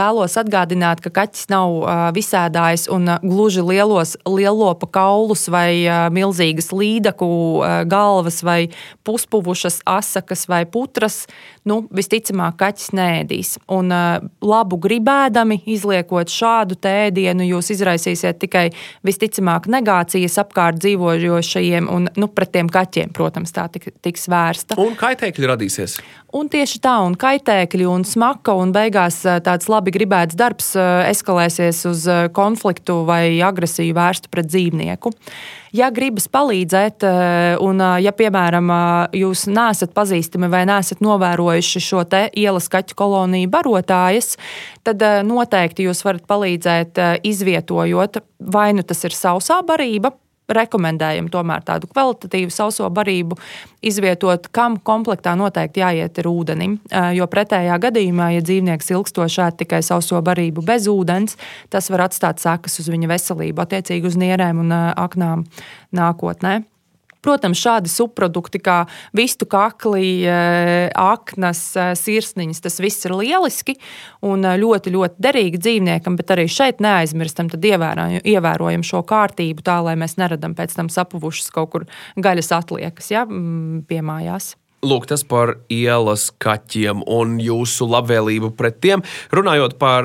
vēlos 0.00 0.38
atgādināt, 0.40 1.02
ka 1.04 1.12
kaķis 1.20 1.50
nav 1.52 1.76
visādājs 2.16 2.86
un 2.88 3.12
gluži 3.20 3.66
lielos 3.68 4.16
lielopa 4.24 4.88
kaulus 4.96 5.44
vai 5.52 5.84
milzīgas 6.08 6.72
līdaku 6.72 7.28
galvas 7.84 8.40
vai 8.48 8.70
puspuvušas 9.04 9.82
asakas 9.84 10.48
vai 10.48 10.64
putras, 10.64 11.26
nu, 11.68 11.80
visticamāk, 11.94 12.56
kaķis 12.60 12.90
nēdīs. 12.96 13.54
Un 13.72 13.92
labu 14.44 14.78
gribēdami 14.84 15.60
izliekot 15.74 16.32
šādu 16.32 16.76
ēdienu, 16.88 17.46
jūs 17.48 17.72
izraisīsiet 17.74 18.40
tikai 18.42 18.66
visticamāk 19.06 19.68
negācijas 19.72 20.36
apkārt 20.42 20.82
dzīvojošajiem 20.84 21.88
un 21.92 22.10
nu, 22.20 22.28
pret 22.28 22.52
tiem 22.56 22.68
kaķiem, 22.72 23.14
protams, 23.16 23.54
tā 23.56 23.66
tik, 23.72 23.90
tiks 24.04 24.28
vērsta. 24.30 24.78
Un 24.80 24.98
kaitēkļi 25.00 25.50
radīsies. 25.54 25.98
Un 26.34 26.48
tieši 26.50 26.80
tā, 26.82 26.96
un 27.06 27.14
kaitēkļi, 27.18 27.84
un 27.86 28.04
smaka, 28.08 28.56
un 28.58 28.72
beigās 28.74 29.20
tāds 29.46 29.68
labi 29.70 29.94
gribēts 29.94 30.34
darbs 30.38 30.72
eskalēsies 30.76 31.84
uz 31.90 32.08
konfliktu 32.34 33.04
vai 33.08 33.38
agresiju 33.44 33.94
vērstu 33.94 34.32
pret 34.34 34.50
dzīvnieku. 34.50 35.14
Ja 35.74 35.88
gribas 35.90 36.28
palīdzēt, 36.30 37.02
un 37.64 37.82
ja, 37.98 38.12
piemēram, 38.14 38.68
jūs 39.18 39.48
neesat 39.50 39.90
pazīstami 39.96 40.46
vai 40.52 40.62
neesat 40.70 41.02
novērojuši 41.02 41.82
šo 41.82 42.04
ielas 42.14 42.70
kaķu 42.70 42.94
koloniju 42.94 43.50
barotājas, 43.50 44.36
tad 44.86 45.02
noteikti 45.26 45.88
jūs 45.88 46.04
varat 46.06 46.28
palīdzēt 46.30 47.00
izvietojot. 47.26 48.22
Vai 48.54 48.68
nu 48.76 48.86
tas 48.86 49.02
ir 49.08 49.16
sausā 49.18 49.58
barība, 49.66 50.12
rekomendējam 50.48 51.30
tomēr 51.32 51.62
tādu 51.64 51.88
kvalitatīvu 51.90 52.52
sauso 52.52 52.88
barību 52.92 53.38
izvietot, 53.84 54.50
kam 54.54 54.76
komplektā 54.76 55.34
noteikti 55.38 55.80
jāiet 55.80 56.20
ar 56.20 56.28
ūdenim. 56.28 56.76
Jo 57.16 57.28
pretējā 57.30 57.78
gadījumā, 57.86 58.30
ja 58.36 58.44
dzīvnieks 58.44 58.92
ilgstoši 58.92 59.42
ēd 59.46 59.58
tikai 59.64 59.80
sauso 59.86 60.20
barību 60.24 60.64
bez 60.66 60.88
ūdens, 60.90 61.38
tas 61.72 61.90
var 61.92 62.08
atstāt 62.08 62.44
sekas 62.44 62.80
uz 62.82 62.92
viņa 62.92 63.10
veselību, 63.14 63.64
attiecīgi 63.64 64.12
uz 64.12 64.20
nierēm 64.20 64.64
un 64.66 64.76
aknām 64.76 65.48
nākotnē. 65.96 66.60
Protams, 67.24 67.60
šādi 67.60 67.88
subprodukti 67.88 68.60
kā 68.60 68.82
vistu 69.16 69.48
kakli, 69.48 70.24
eh, 70.28 70.90
aknas, 70.94 71.62
eh, 71.76 71.92
sirsniņas, 71.96 72.60
tas 72.60 72.80
viss 72.80 73.06
ir 73.06 73.16
lieliski 73.16 73.76
un 74.22 74.44
eh, 74.44 74.58
ļoti, 74.60 74.92
ļoti 74.92 75.24
derīgi 75.24 75.60
dzīvniekam, 75.60 76.18
bet 76.20 76.34
arī 76.36 76.44
šeit 76.48 76.84
neaizmirstam, 76.84 77.48
tad 77.50 77.64
ievērojam, 77.64 78.84
šo 78.84 79.02
kārtību 79.08 79.64
tā, 79.64 79.80
lai 79.84 79.96
mēs 79.96 80.18
neradam 80.20 80.54
pēc 80.54 80.76
tam 80.76 80.88
sapuvušas 80.92 81.50
kaut 81.50 81.70
kur 81.72 81.86
gaļas 82.16 82.52
atliekas 82.52 83.10
ja, 83.10 83.24
mm, 83.24 83.86
pie 83.88 84.02
mājās. 84.04 84.54
Lūk, 84.84 85.06
tas 85.08 85.24
par 85.24 85.56
ielas 85.72 86.28
kaķiem 86.44 87.06
un 87.08 87.38
jūsu 87.40 87.88
labvēlību 87.88 88.52
pret 88.58 88.82
tiem. 88.84 89.04
Runājot 89.32 89.78
par 89.80 90.04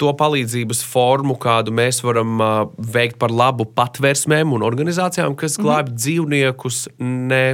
to 0.00 0.12
palīdzības 0.16 0.82
formu, 0.88 1.36
kādu 1.40 1.74
mēs 1.76 2.00
varam 2.04 2.40
uh, 2.40 2.62
veikt 2.94 3.18
par 3.20 3.32
labu 3.34 3.68
patvērsmēm 3.76 4.54
un 4.56 4.64
organizācijām, 4.66 5.36
kas 5.38 5.58
mhm. 5.58 5.66
glābj 5.66 5.90
mm 5.90 5.94
-hmm. 5.94 6.02
dzīvniekus, 6.04 6.80
ne 7.30 7.44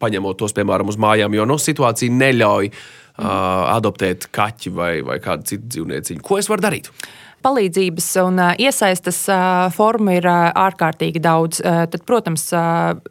paņemot 0.00 0.38
tos, 0.40 0.54
piemēram, 0.56 0.88
uz 0.88 0.96
mājām, 0.96 1.34
jo 1.36 1.44
no 1.44 1.58
nu, 1.58 1.60
situācija 1.60 2.12
neļauj 2.12 2.70
uh, 2.70 3.74
adoptēt 3.76 4.30
kaķi 4.32 4.72
vai, 4.72 4.92
vai 5.04 5.18
kādu 5.20 5.44
citu 5.44 5.66
dzīvnieciņu. 5.74 6.22
Ko 6.24 6.38
es 6.40 6.48
varu 6.48 6.64
darīt? 6.64 6.88
Palīdzības 7.44 8.08
un 8.24 8.40
iesaistas 8.60 9.18
formu 9.76 10.16
ir 10.18 10.28
ārkārtīgi 10.28 11.22
daudz. 11.22 11.60
Tad, 11.62 11.98
protams, 12.08 12.46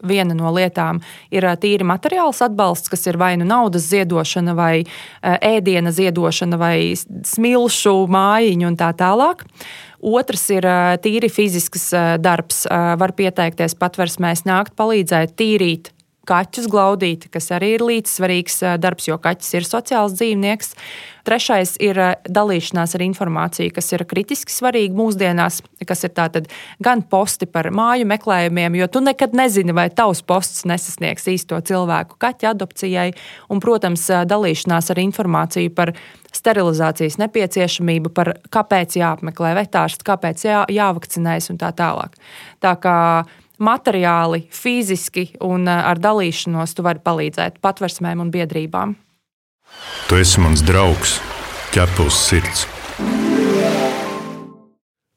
viena 0.06 0.38
no 0.38 0.54
lietām 0.56 1.02
ir 1.34 1.48
tīri 1.62 1.88
materiāls 1.88 2.42
atbalsts, 2.46 2.92
kas 2.92 3.08
ir 3.10 3.20
vai 3.22 3.36
nu 3.40 3.48
naudas 3.50 3.90
ziedošana, 3.92 4.56
vai 4.58 4.86
ēdiena 5.24 5.94
ziedošana, 5.96 6.60
vai 6.62 6.96
smilšu 6.96 7.96
mājiņu 8.12 8.70
un 8.70 8.80
tā 8.80 8.94
tālāk. 8.98 9.46
Otrs 10.00 10.46
ir 10.56 10.68
tīri 11.04 11.28
fizisks 11.28 11.90
darbs. 12.24 12.64
Var 12.70 13.16
pieteikties 13.18 13.76
patversmēs, 13.80 14.46
nākt 14.48 14.78
palīdzēt 14.80 15.36
tīrīt 15.40 15.92
kaķus 16.30 16.70
glaudīt, 16.72 17.30
kas 17.34 17.50
arī 17.56 17.76
ir 17.78 17.86
līdzsvarīgs 17.86 18.62
darbs, 18.82 19.10
jo 19.10 19.18
kaķis 19.22 19.56
ir 19.58 19.68
sociāls 19.68 20.16
dzīvnieks. 20.20 20.76
Trešais 21.28 21.76
ir 21.84 21.98
dalīšanās 22.32 22.96
ar 22.98 23.04
informāciju, 23.06 23.74
kas 23.76 23.92
ir 23.94 24.06
kritiski 24.10 24.54
svarīga 24.54 24.96
mūsdienās, 24.98 25.60
kas 25.86 26.06
ir 26.08 26.14
tātad 26.18 26.48
gan 26.82 27.04
posti 27.06 27.46
par 27.50 27.70
māju 27.76 28.08
meklējumiem, 28.10 28.78
jo 28.80 28.88
tu 28.90 29.02
nekad 29.06 29.36
nezini, 29.38 29.76
vai 29.76 29.90
tavs 29.94 30.24
posts 30.26 30.66
nesasniegs 30.70 31.28
īsto 31.30 31.60
cilvēku 31.70 32.18
kaķa 32.24 32.54
adopcijai, 32.56 33.12
un, 33.52 33.62
protams, 33.62 34.08
dalīšanās 34.32 34.90
ar 34.94 35.04
informāciju 35.04 35.74
par 35.76 35.94
sterilizācijas 36.34 37.20
nepieciešamību, 37.22 38.14
par 38.16 38.34
kāpēc 38.54 38.98
jāapmeklē 39.02 39.54
vetārsts, 39.60 40.08
kāpēc 40.08 40.48
jā, 40.48 40.64
jāvakcinējas 40.72 41.52
un 41.54 41.62
tā 41.62 41.74
tālāk. 41.78 42.18
Tā 42.64 42.74
kā 42.82 42.98
materiāli, 43.60 44.46
fiziski 44.52 45.30
un 45.46 45.68
eh, 45.68 45.84
ar 45.92 46.00
dalīšanos 46.02 46.76
tu 46.76 46.86
vari 46.86 47.04
palīdzēt 47.04 47.60
patversmēm 47.64 48.24
un 48.24 48.32
biedrībām. 48.34 48.96
Tu 50.10 50.18
esi 50.18 50.42
mans 50.42 50.64
draugs, 50.66 51.20
ķepus 51.76 52.22
sirds. 52.30 52.66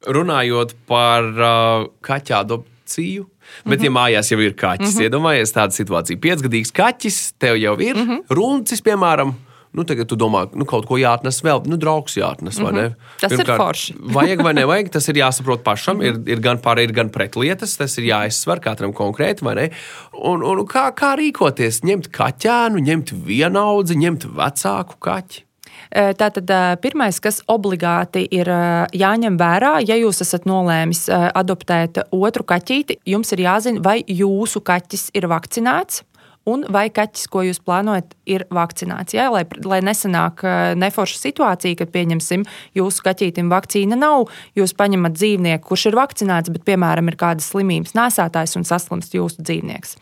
Runājot 0.03 0.75
par 0.91 1.29
uh, 1.31 1.85
kaķa 2.03 2.41
adopciju, 2.43 3.29
bet, 3.65 3.65
mm 3.65 3.73
-hmm. 3.79 3.85
ja 3.85 3.91
mājās 3.91 4.33
jau 4.33 4.41
ir 4.41 4.55
kaķis, 4.59 4.95
mm 4.95 4.99
-hmm. 4.99 5.07
iedomājies 5.07 5.55
tādu 5.55 5.79
situāciju, 5.79 6.19
piecgadīgs 6.19 6.75
kaķis, 6.75 7.33
tev 7.39 7.57
jau 7.57 7.79
ir 7.81 7.97
mm 7.97 8.09
-hmm. 8.09 8.21
runcis, 8.29 8.83
piemēram, 8.83 9.35
nu, 9.73 9.85
tagad 9.89 10.09
tu 10.11 10.17
domā, 10.21 10.45
nu, 10.59 10.67
kaut 10.69 10.87
ko 10.89 10.99
jāatnes 11.01 11.41
vēl, 11.45 11.63
nu, 11.71 11.79
draugs 11.81 12.17
jāatnes? 12.19 12.59
Mm 12.61 12.67
-hmm. 12.67 12.95
Tas 13.21 13.33
Pirmkārt, 13.33 13.49
ir 13.49 13.63
forši. 13.63 13.95
vajag 14.15 14.43
vai 14.45 14.55
nevajag, 14.55 14.91
tas 14.93 15.09
ir 15.09 15.15
jāsaprot 15.15 15.63
pašam. 15.63 15.97
Mm 15.97 16.03
-hmm. 16.03 16.29
ir, 16.29 16.33
ir 16.37 16.41
gan 16.41 16.59
par, 16.59 16.79
ir 16.79 16.93
gan 16.93 17.09
pret 17.09 17.37
lietas, 17.37 17.77
tas 17.77 17.99
ir 17.99 18.05
jāizsver 18.05 18.61
katram 18.61 18.93
konkrēti, 18.93 19.45
vai 19.45 19.55
ne? 19.55 19.71
Un, 20.13 20.43
un 20.43 20.67
kā, 20.67 20.93
kā 20.93 21.17
rīkoties? 21.17 21.83
Ņemt 21.83 22.09
kaķēnu, 22.11 22.79
ņemt 22.79 23.13
vienaudzi, 23.27 23.95
ņemt 23.97 24.27
vecāku 24.37 24.95
kaķi. 24.99 25.45
Tātad 25.93 26.49
pirmais, 26.81 27.21
kas 27.21 27.43
obligāti 27.53 28.25
ir 28.31 28.49
jāņem 28.97 29.37
vērā, 29.37 29.75
ja 29.89 29.97
jūs 29.97 30.23
esat 30.25 30.47
nolēmis 30.49 31.09
adoptēt 31.35 31.99
otru 32.11 32.45
kaķīti, 32.45 32.97
jums 33.05 33.33
ir 33.33 33.45
jāzina, 33.45 33.83
vai 33.85 34.01
jūsu 34.09 34.61
kaķis 34.65 35.11
ir 35.15 35.29
vakcinēts 35.29 36.03
un 36.49 36.65
vai 36.73 36.87
kaķis, 36.95 37.27
ko 37.33 37.45
jūs 37.47 37.61
plānojat, 37.65 38.15
ir 38.31 38.47
vakcinēts. 38.55 39.17
Ja? 39.17 39.29
Lai, 39.35 39.45
lai 39.67 39.81
nesanāk 39.85 40.45
neforša 40.79 41.21
situācija, 41.21 41.81
kad, 41.83 41.93
pieņemsim, 41.95 42.47
jūsu 42.79 43.07
kaķītim 43.07 43.53
vakcīna 43.53 43.99
nav, 43.99 44.31
jūs 44.59 44.77
paņemat 44.79 45.19
dzīvnieku, 45.19 45.67
kurš 45.73 45.91
ir 45.91 46.01
vakcinēts, 46.01 46.55
bet, 46.55 46.67
piemēram, 46.69 47.11
ir 47.13 47.19
kādas 47.21 47.51
slimības 47.53 47.97
nesētājs 47.99 48.59
un 48.61 48.69
saslimst 48.69 49.15
jūsu 49.19 49.45
dzīvnieks. 49.45 49.97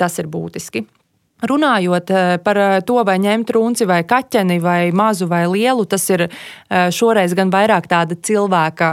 Tas 0.00 0.22
ir 0.22 0.30
būtiski. 0.32 0.86
Runājot 1.46 2.10
par 2.42 2.58
to, 2.82 2.96
vai 3.06 3.18
ņemt 3.22 3.52
runci 3.54 3.86
vai 3.86 4.00
kaķeni, 4.08 4.58
vai 4.62 4.90
mazu 4.90 5.28
vai 5.30 5.44
lielu, 5.46 5.84
tas 5.86 6.08
ir 6.10 6.26
šoreiz 6.68 7.36
gan 7.38 7.52
vairāk 7.54 7.86
tāda 7.90 8.18
cilvēka 8.18 8.90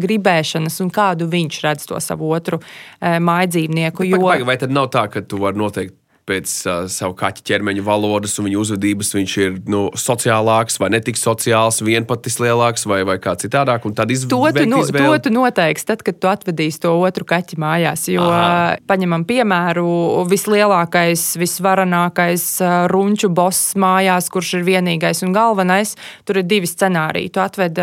gribēšanas 0.00 0.80
un 0.80 0.94
kādu 0.94 1.28
viņš 1.28 1.60
redz 1.66 1.84
to 1.90 2.00
savu 2.00 2.32
otru 2.32 2.62
mājdzīvnieku. 3.02 4.08
Jo... 4.08 4.22
Vai 4.48 4.56
tad 4.56 4.72
nav 4.72 4.88
tā, 4.94 5.04
ka 5.12 5.20
tu 5.20 5.42
vari 5.44 5.60
noteikt 5.60 5.98
pēc 6.26 6.52
uh, 6.66 6.86
savu 6.90 7.14
kaķa 7.18 7.44
ķermeņa 7.46 7.84
valodas 7.86 8.34
un 8.40 8.48
viņa 8.48 8.58
uzvedības 8.58 9.12
viņš 9.14 9.36
ir 9.44 9.58
nu, 9.70 9.86
sociālāks 9.94 10.80
vai 10.82 10.90
netik 10.96 11.18
sociāls, 11.20 11.78
vienpatis 11.86 12.40
lielāks 12.42 12.86
vai, 12.90 13.02
vai 13.06 13.18
kā 13.22 13.36
citādāk. 13.38 13.86
Tad 13.96 14.10
to 14.10 14.40
tu, 14.56 14.64
no, 14.66 14.80
to 14.82 15.10
tu 15.22 15.32
noteiksi, 15.32 15.86
tad, 15.86 16.02
kad 16.06 16.18
tu 16.20 16.30
atvedīsi 16.30 16.82
to 16.82 16.92
otru 16.98 17.26
kaķi 17.28 17.58
mājās. 17.62 18.06
Jo, 18.10 18.26
Aha. 18.26 18.76
paņemam 18.88 19.26
piemēru, 19.28 19.86
vislielākais, 20.30 21.24
visvarenākais 21.40 22.46
runču 22.92 23.30
boss 23.32 23.76
mājās, 23.78 24.30
kurš 24.32 24.56
ir 24.58 24.66
vienīgais 24.66 25.22
un 25.26 25.34
galvenais, 25.36 25.94
tur 26.26 26.40
ir 26.42 26.48
divi 26.48 26.68
scenāriji. 26.70 27.32
Tu 27.36 27.42
atved 27.42 27.80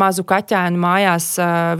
mazu 0.00 0.26
kaķēnu 0.26 0.80
mājās, 0.80 1.30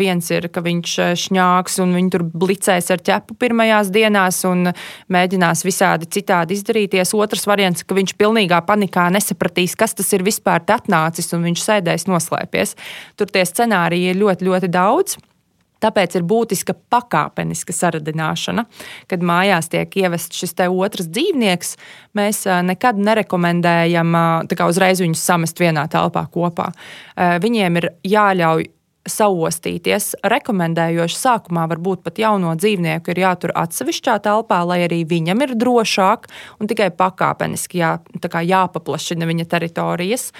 viens 0.00 0.31
ir, 0.35 0.48
ka 0.53 0.62
viņš 0.64 0.96
šņāks 1.24 1.81
un 1.85 1.96
viņi 1.98 2.14
tur 2.14 2.27
blicēs 2.31 2.92
ar 2.94 3.03
ķepu 3.05 3.38
pirmajās 3.40 3.90
dienās 3.94 4.42
un 4.48 4.70
mēģinās 5.12 5.64
visādi 5.66 6.04
visādi 6.05 6.21
citādi 6.21 6.55
izdarīties. 6.55 7.14
Otrs 7.14 7.47
variants, 7.47 7.85
ka 7.85 7.95
viņš 7.95 8.17
pilnīgā 8.17 8.64
panikā 8.67 9.11
nesapratīs, 9.11 9.77
kas 9.77 9.95
tas 9.95 10.12
ir 10.12 10.23
vispār 10.23 10.61
atnācis, 10.61 11.33
un 11.35 11.45
viņš 11.45 11.61
sēdēs 11.62 12.07
noslēpies. 12.07 12.77
Tur 13.17 13.27
tie 13.27 13.45
scenāriji 13.45 14.11
ir 14.11 14.17
ļoti, 14.17 14.45
ļoti 14.45 14.69
daudz. 14.69 15.19
Tāpēc 15.85 16.14
ir 16.17 16.23
būtiska 16.25 16.73
pakāpeniska 16.88 17.73
saradināšana. 17.75 18.64
Kad 19.07 19.21
mājās 19.21 19.69
tiek 19.69 19.90
ievests 19.97 20.38
šis 20.38 20.55
otrs 20.71 21.11
dzīvnieks, 21.11 21.77
mēs 22.14 22.47
nekad 22.64 22.97
nerekomendējam 22.97 24.14
uzreiz 24.71 25.03
viņus 25.03 25.21
samest 25.21 25.61
vienā 25.61 25.85
telpā 25.88 26.25
kopā. 26.33 26.71
Viņiem 27.17 27.77
ir 27.77 27.90
jāļauj 28.03 28.71
saostīties. 29.09 30.14
Rekomendējoši 30.25 31.19
sākumā 31.19 31.67
varbūt 31.71 32.05
pat 32.07 32.19
jauno 32.21 32.55
dzīvnieku 32.57 33.12
ir 33.12 33.21
jātur 33.25 33.53
atsevišķā 33.59 34.17
telpā, 34.25 34.62
lai 34.64 34.83
arī 34.87 35.03
viņam 35.09 35.45
ir 35.45 35.55
drošāk 35.61 36.29
un 36.61 36.71
tikai 36.71 36.88
pakāpeniski 36.97 37.83
jā, 37.83 37.97
jāpaplašina 38.23 39.29
viņa 39.29 39.49
teritorijas. 39.51 40.31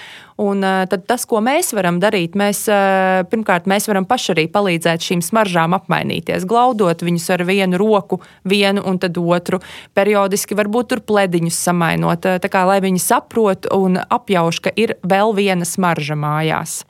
Un, 0.41 0.65
tad 0.89 1.05
tas, 1.07 1.23
ko 1.29 1.39
mēs 1.45 1.71
varam 1.77 2.01
darīt, 2.03 2.33
mēs 2.35 2.65
pirmkārt 3.31 3.69
mēs 3.71 3.87
varam 3.87 4.07
paši 4.09 4.33
arī 4.33 4.47
palīdzēt 4.51 5.05
šīm 5.05 5.21
smaržām 5.23 5.77
apmainīties, 5.77 6.47
glaudot 6.49 7.05
viņus 7.05 7.29
ar 7.37 7.45
vienu 7.47 7.79
roku, 7.79 8.19
vienu 8.43 8.83
un 8.83 8.99
tad 8.99 9.15
otru. 9.21 9.61
Periodiski 9.95 10.57
varbūt 10.57 10.91
tur 10.91 11.03
plediņus 11.05 11.61
samainot, 11.69 12.27
tā 12.43 12.51
kā 12.51 12.65
lai 12.67 12.81
viņi 12.83 12.99
saprot 13.05 13.69
un 13.71 14.01
apjauš, 14.01 14.59
ka 14.65 14.75
ir 14.75 14.97
vēl 15.05 15.31
viena 15.37 15.67
smarža 15.69 16.19
mājās. 16.19 16.81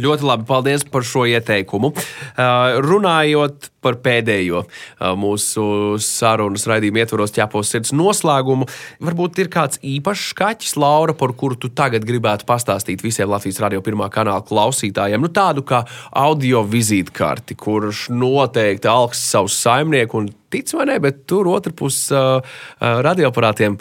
Ļoti 0.00 0.26
labi, 0.26 0.46
paldies 0.48 0.84
par 0.88 1.04
šo 1.06 1.26
ieteikumu. 1.28 1.92
Uh, 1.92 2.78
runājot 2.84 3.70
par 3.84 3.96
pēdējo 4.04 4.62
uh, 4.64 5.12
mūsu 5.18 5.64
sarunas 6.04 6.66
raidījuma 6.68 7.02
ietvaros 7.02 7.34
ķepos 7.36 7.72
sirds 7.72 7.94
noslēgumu, 7.96 8.68
varbūt 9.04 9.40
ir 9.44 9.50
kāds 9.52 9.80
īpašs 9.84 10.34
kaķis, 10.38 10.76
Laura, 10.80 11.16
par 11.16 11.34
kuru 11.38 11.58
tu 11.60 11.72
tagad 11.72 12.04
gribētu 12.08 12.48
pastāstīt 12.48 13.04
visiem 13.04 13.30
Latvijas 13.30 13.60
radio 13.64 13.82
pirmā 13.84 14.10
kanāla 14.12 14.44
klausītājiem. 14.46 15.20
Nu, 15.22 15.32
tādu 15.32 15.64
kā 15.66 15.84
audio 16.16 16.64
vizītkarti, 16.68 17.56
kurš 17.60 18.08
noteikti 18.12 18.90
augsts 18.90 19.32
savus 19.32 19.56
saimnieku 19.60 20.20
un 20.20 20.30
tic 20.50 20.72
vai 20.74 20.88
ne, 20.90 21.00
bet 21.02 21.24
tur 21.30 21.48
otrpus 21.50 22.06
uh, 22.14 22.40
radioaparātiem 22.80 23.78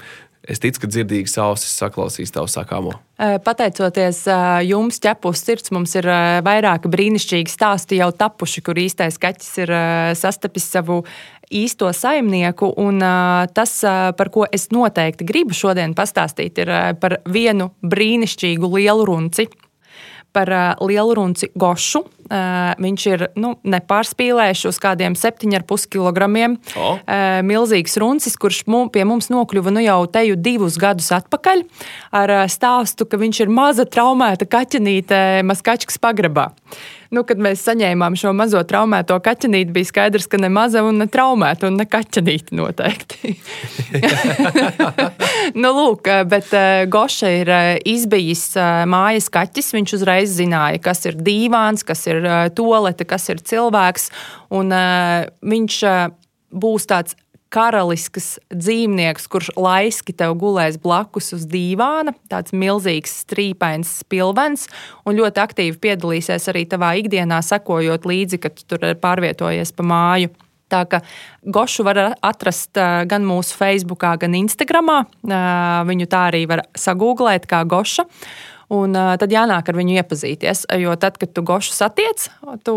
Es 0.49 0.57
ticu, 0.57 0.81
ka 0.81 0.87
dzirdīgas 0.89 1.35
ausis 1.43 1.75
saklausīs 1.77 2.33
tavu 2.33 2.49
sakāmo. 2.49 2.95
Pateicoties 3.45 4.23
jums, 4.65 4.97
ķepus 5.03 5.43
sirds, 5.45 5.69
mums 5.75 5.93
ir 5.99 6.07
vairāki 6.45 6.89
brīnišķīgi 6.89 7.53
stāsti 7.53 7.99
jau 7.99 8.09
tapuši, 8.17 8.63
kur 8.65 8.79
īstais 8.81 9.19
kaķis 9.21 9.51
ir 9.61 9.73
sastapis 10.17 10.65
savu 10.73 11.03
īsto 11.53 11.91
saimnieku. 11.93 12.71
Un 12.81 12.97
tas, 13.53 13.75
par 14.17 14.33
ko 14.33 14.47
es 14.49 14.71
noteikti 14.73 15.27
gribu 15.29 15.53
šodien 15.53 15.93
pastāstīt, 15.97 16.63
ir 16.65 16.73
par 17.01 17.19
vienu 17.29 17.69
brīnišķīgu 17.85 18.73
lielu 18.79 19.05
runci. 19.05 19.49
Par 20.33 20.49
lielu 20.85 21.13
runci 21.17 21.47
Gošu, 21.57 22.03
viņš 22.29 23.05
ir 23.09 23.25
nu, 23.39 23.55
nepārspīlējis 23.63 24.65
uz 24.69 24.79
kādiem 24.81 25.17
7,5 25.17 25.89
kg. 25.89 26.27
Oh. 26.77 26.99
Milzīgs 27.45 27.97
runcis, 28.01 28.37
kurš 28.39 28.63
pie 28.93 29.05
mums 29.07 29.31
nokļuva 29.33 29.73
nu, 29.73 29.83
jau 29.83 30.03
teju 30.11 30.37
divus 30.39 30.77
gadus 30.81 31.11
atpakaļ 31.15 31.65
ar 32.15 32.35
uh, 32.35 32.45
stāstu, 32.51 33.07
ka 33.09 33.19
viņš 33.19 33.43
ir 33.45 33.51
maza 33.53 33.85
traumēta 33.89 34.47
kaķenīte 34.49 35.43
Maskačkas 35.47 35.99
pagrabā. 36.01 36.49
Nu, 37.09 37.23
kad 37.25 37.39
mēs 37.41 37.63
saņēmām 37.65 38.13
šo 38.21 38.35
mazo 38.37 38.59
traumēto 38.69 39.15
kaķenīti, 39.25 39.73
bija 39.73 39.87
skaidrs, 39.89 40.27
ka 40.29 40.37
ne 40.37 40.51
maza 40.53 40.83
un 40.85 40.99
ne 41.01 41.07
traumēta, 41.09 41.71
un 41.71 41.79
ne 41.81 41.87
kaķenīte 41.89 42.53
noteikti. 42.53 43.31
nu, 45.61 45.71
lūk, 45.73 46.05
bet 46.29 46.53
Goša 46.93 47.31
ir 47.39 47.51
izbijis 47.89 48.43
mājas 48.85 49.31
kaķis. 49.33 49.71
Viņš 49.73 49.95
uzreiz 49.97 50.35
zināja, 50.37 50.83
kas 50.85 51.01
ir 51.09 51.17
dīvāns, 51.17 51.81
kas 51.87 52.05
ir 52.11 52.18
ir 52.19 52.29
tolete, 52.57 53.07
kas 53.07 53.29
ir 53.33 53.41
cilvēks. 53.41 54.09
Un, 54.59 54.75
viņš 55.41 55.81
būs 56.49 56.87
tāds 56.89 57.17
karalisks 57.49 58.35
dzīvnieks, 58.53 59.25
kurš 59.29 59.49
laiski 59.57 60.13
tev 60.13 60.35
gulēs 60.39 60.77
blakus 60.81 61.31
uz 61.33 61.47
dīvāna, 61.49 62.13
tāds 62.29 62.53
milzīgs, 62.53 63.15
strīpains 63.23 63.95
spilvens, 64.03 64.67
un 65.05 65.17
ļoti 65.17 65.41
aktīvi 65.41 65.79
piedalīsies 65.81 66.45
arī 66.51 66.67
tavā 66.69 66.93
ikdienā, 67.01 67.41
sekojot 67.45 68.05
līdzi, 68.05 68.41
kad 68.43 68.59
tu 68.59 68.67
tur 68.69 68.85
pārvietojies 69.01 69.73
pa 69.73 69.87
māju. 69.87 70.31
Tā 70.69 70.83
kā 70.85 70.99
Gošu 71.49 71.81
var 71.87 71.97
atrast 72.21 72.77
gan 73.09 73.25
mūsu 73.25 73.57
Facebook, 73.57 74.05
gan 74.21 74.37
Instagram. 74.37 74.91
Viņu 75.89 76.09
tā 76.11 76.27
arī 76.29 76.43
var 76.49 76.67
sagūglēt 76.77 77.49
kā 77.49 77.63
Goša. 77.65 78.05
Un 78.69 78.93
uh, 78.93 79.15
tad 79.17 79.31
jānāk 79.33 79.71
ar 79.71 79.77
viņu 79.79 79.95
iepazīties. 79.97 80.67
Jo 80.77 80.93
tad, 81.01 81.17
kad 81.21 81.31
tu 81.33 81.41
gošu 81.45 81.73
satiec, 81.73 82.27
tu 82.65 82.75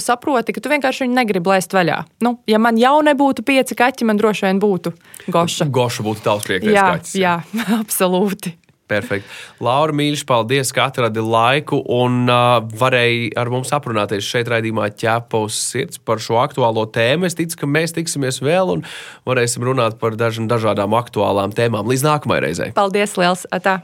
saproti, 0.00 0.54
ka 0.56 0.62
tu 0.64 0.72
vienkārši 0.72 1.04
viņu 1.04 1.18
negribi 1.18 1.52
laist 1.52 1.76
vaļā. 1.76 1.98
Nu, 2.24 2.38
ja 2.48 2.60
man 2.62 2.80
jau 2.80 2.96
nebūtu 3.04 3.44
pieci 3.44 3.76
kaķi, 3.76 4.08
man 4.08 4.20
droši 4.20 4.48
vien 4.48 4.62
būtu 4.62 4.94
goša. 5.28 5.68
Goša 5.68 6.06
būtu 6.06 6.24
tavs 6.24 6.48
priekšnieks. 6.48 6.76
Jā, 6.76 6.86
kaķis. 6.96 7.18
jā, 7.20 7.34
absolūti. 7.82 8.56
Perfekti. 8.86 9.26
Laura 9.64 9.94
Mīļš, 9.96 10.22
paldies, 10.28 10.70
ka 10.74 10.86
atradi 10.90 11.22
laiku 11.22 11.80
un 11.90 12.24
uh, 12.30 12.60
varēja 12.78 13.32
ar 13.42 13.50
mums 13.50 13.72
aprunāties 13.74 14.26
šeit, 14.26 14.50
raidījumā 14.52 14.88
ķēpa 14.94 15.40
uz 15.46 15.58
sirds 15.58 15.98
par 15.98 16.22
šo 16.22 16.38
aktuālo 16.42 16.86
tēmu. 16.94 17.26
Es 17.26 17.34
ticu, 17.38 17.58
ka 17.62 17.70
mēs 17.70 17.96
tiksimies 17.96 18.38
vēl 18.44 18.76
un 18.76 18.84
varēsim 19.26 19.66
runāt 19.66 19.98
par 20.02 20.14
dažām 20.18 20.46
dažādām 20.50 20.94
aktuālām 20.98 21.54
tēmām 21.56 21.90
līdz 21.90 22.06
nākamajai 22.06 22.44
reizei. 22.46 22.70
Paldies, 22.76 23.16
Liels! 23.18 23.46
Atā. 23.54 23.80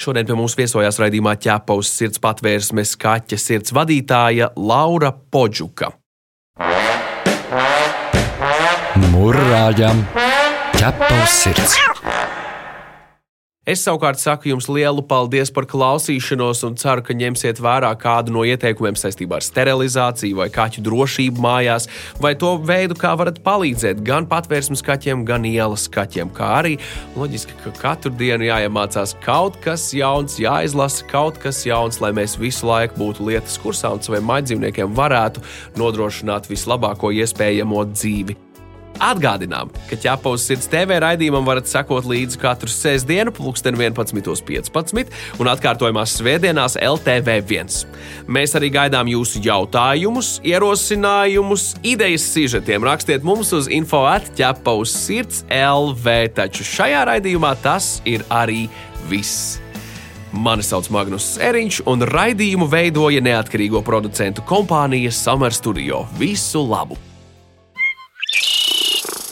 Šodien 0.00 0.26
pie 0.26 0.38
mums 0.38 0.58
viesojās 0.58 0.98
raidījumā 1.02 1.36
ķēpa 1.42 1.78
uz 1.78 1.90
sirds 1.94 2.22
patvērsmes 2.22 2.96
kaķa 3.00 3.38
sirds 3.38 3.74
vadītāja 3.76 4.50
Laura 4.58 5.12
Podžuka. 5.14 5.94
Murrājam! 9.10 10.04
ķepa 10.80 11.08
uz 11.20 11.32
sirds! 11.42 11.99
Es 13.70 13.84
savukārt 13.86 14.18
saku 14.18 14.48
jums 14.50 14.66
lielu 14.66 15.02
paldies 15.06 15.52
par 15.54 15.62
klausīšanos 15.70 16.64
un 16.66 16.74
ceru, 16.80 17.04
ka 17.06 17.14
ņemsiet 17.14 17.60
vērā 17.62 17.92
kādu 18.02 18.32
no 18.34 18.42
ieteikumiem 18.42 18.96
saistībā 18.98 19.38
ar 19.38 19.46
sterilizāciju 19.46 20.40
vai 20.40 20.48
kaķu 20.50 20.82
drošību 20.88 21.44
mājās, 21.44 21.86
vai 22.18 22.32
to 22.40 22.56
veidu, 22.66 22.96
kā 22.98 23.12
varat 23.20 23.38
palīdzēt 23.46 24.02
gan 24.02 24.26
patvērsmes 24.32 24.82
kaķiem, 24.82 25.22
gan 25.28 25.46
ielas 25.46 25.86
kaķiem. 25.92 26.34
Kā 26.34 26.50
arī 26.56 26.74
loģiski, 27.14 27.60
ka 27.62 27.76
katru 27.78 28.10
dienu 28.18 28.50
jāiemācās 28.50 29.14
kaut 29.22 29.62
kas 29.62 29.86
jauns, 29.94 30.40
jāizlasa 30.42 31.06
kaut 31.14 31.38
kas 31.38 31.62
jauns, 31.68 32.02
lai 32.02 32.10
mēs 32.16 32.40
visu 32.42 32.66
laiku 32.66 32.98
būtu 33.04 33.30
lietas 33.30 33.54
kursā 33.62 33.94
un 33.94 34.02
saviem 34.02 34.26
maidzīvniekiem 34.34 34.98
varētu 34.98 35.46
nodrošināt 35.78 36.50
vislabāko 36.50 37.14
iespējamo 37.22 37.86
dzīvi. 37.94 38.49
Atgādinām, 39.00 39.70
ka 39.88 39.96
ķepa 39.96 40.34
uz 40.34 40.44
sirds 40.44 40.68
TV 40.68 40.98
raidījumam 41.00 41.46
varat 41.48 41.68
sekot 41.70 42.04
līdzi 42.04 42.36
katru 42.42 42.68
sestdienu, 42.68 43.32
pulksten 43.32 43.78
11.15 43.78 45.40
un 45.40 45.48
atkārtojumās 45.48 46.18
svētdienās 46.18 46.76
LTV1. 46.76 47.78
Mēs 48.28 48.56
arī 48.60 48.68
gaidām 48.74 49.08
jūsu 49.08 49.40
jautājumus, 49.46 50.34
ierosinājumus, 50.44 51.70
idejas 51.80 52.28
sižetiem. 52.34 52.84
Rakstiet 52.84 53.24
mums 53.24 53.54
uz 53.56 53.70
info 53.72 54.04
atķepa 54.10 54.76
uz 54.76 54.92
sirds 54.92 55.42
LV, 55.48 56.20
taču 56.36 56.68
šajā 56.68 57.06
raidījumā 57.14 57.56
tas 57.64 57.98
ir 58.04 58.26
arī 58.28 58.66
viss. 59.08 59.56
Mani 60.30 60.62
sauc 60.62 60.86
Magnus 60.94 61.32
Eriņš, 61.42 61.80
un 61.90 62.04
raidījumu 62.06 62.68
veidoja 62.70 63.24
neatkarīgo 63.24 63.82
producentu 63.82 64.44
kompānija 64.46 65.10
Summer 65.10 65.56
Studio. 65.56 66.04
Visu 66.20 66.62
labu! 66.68 67.09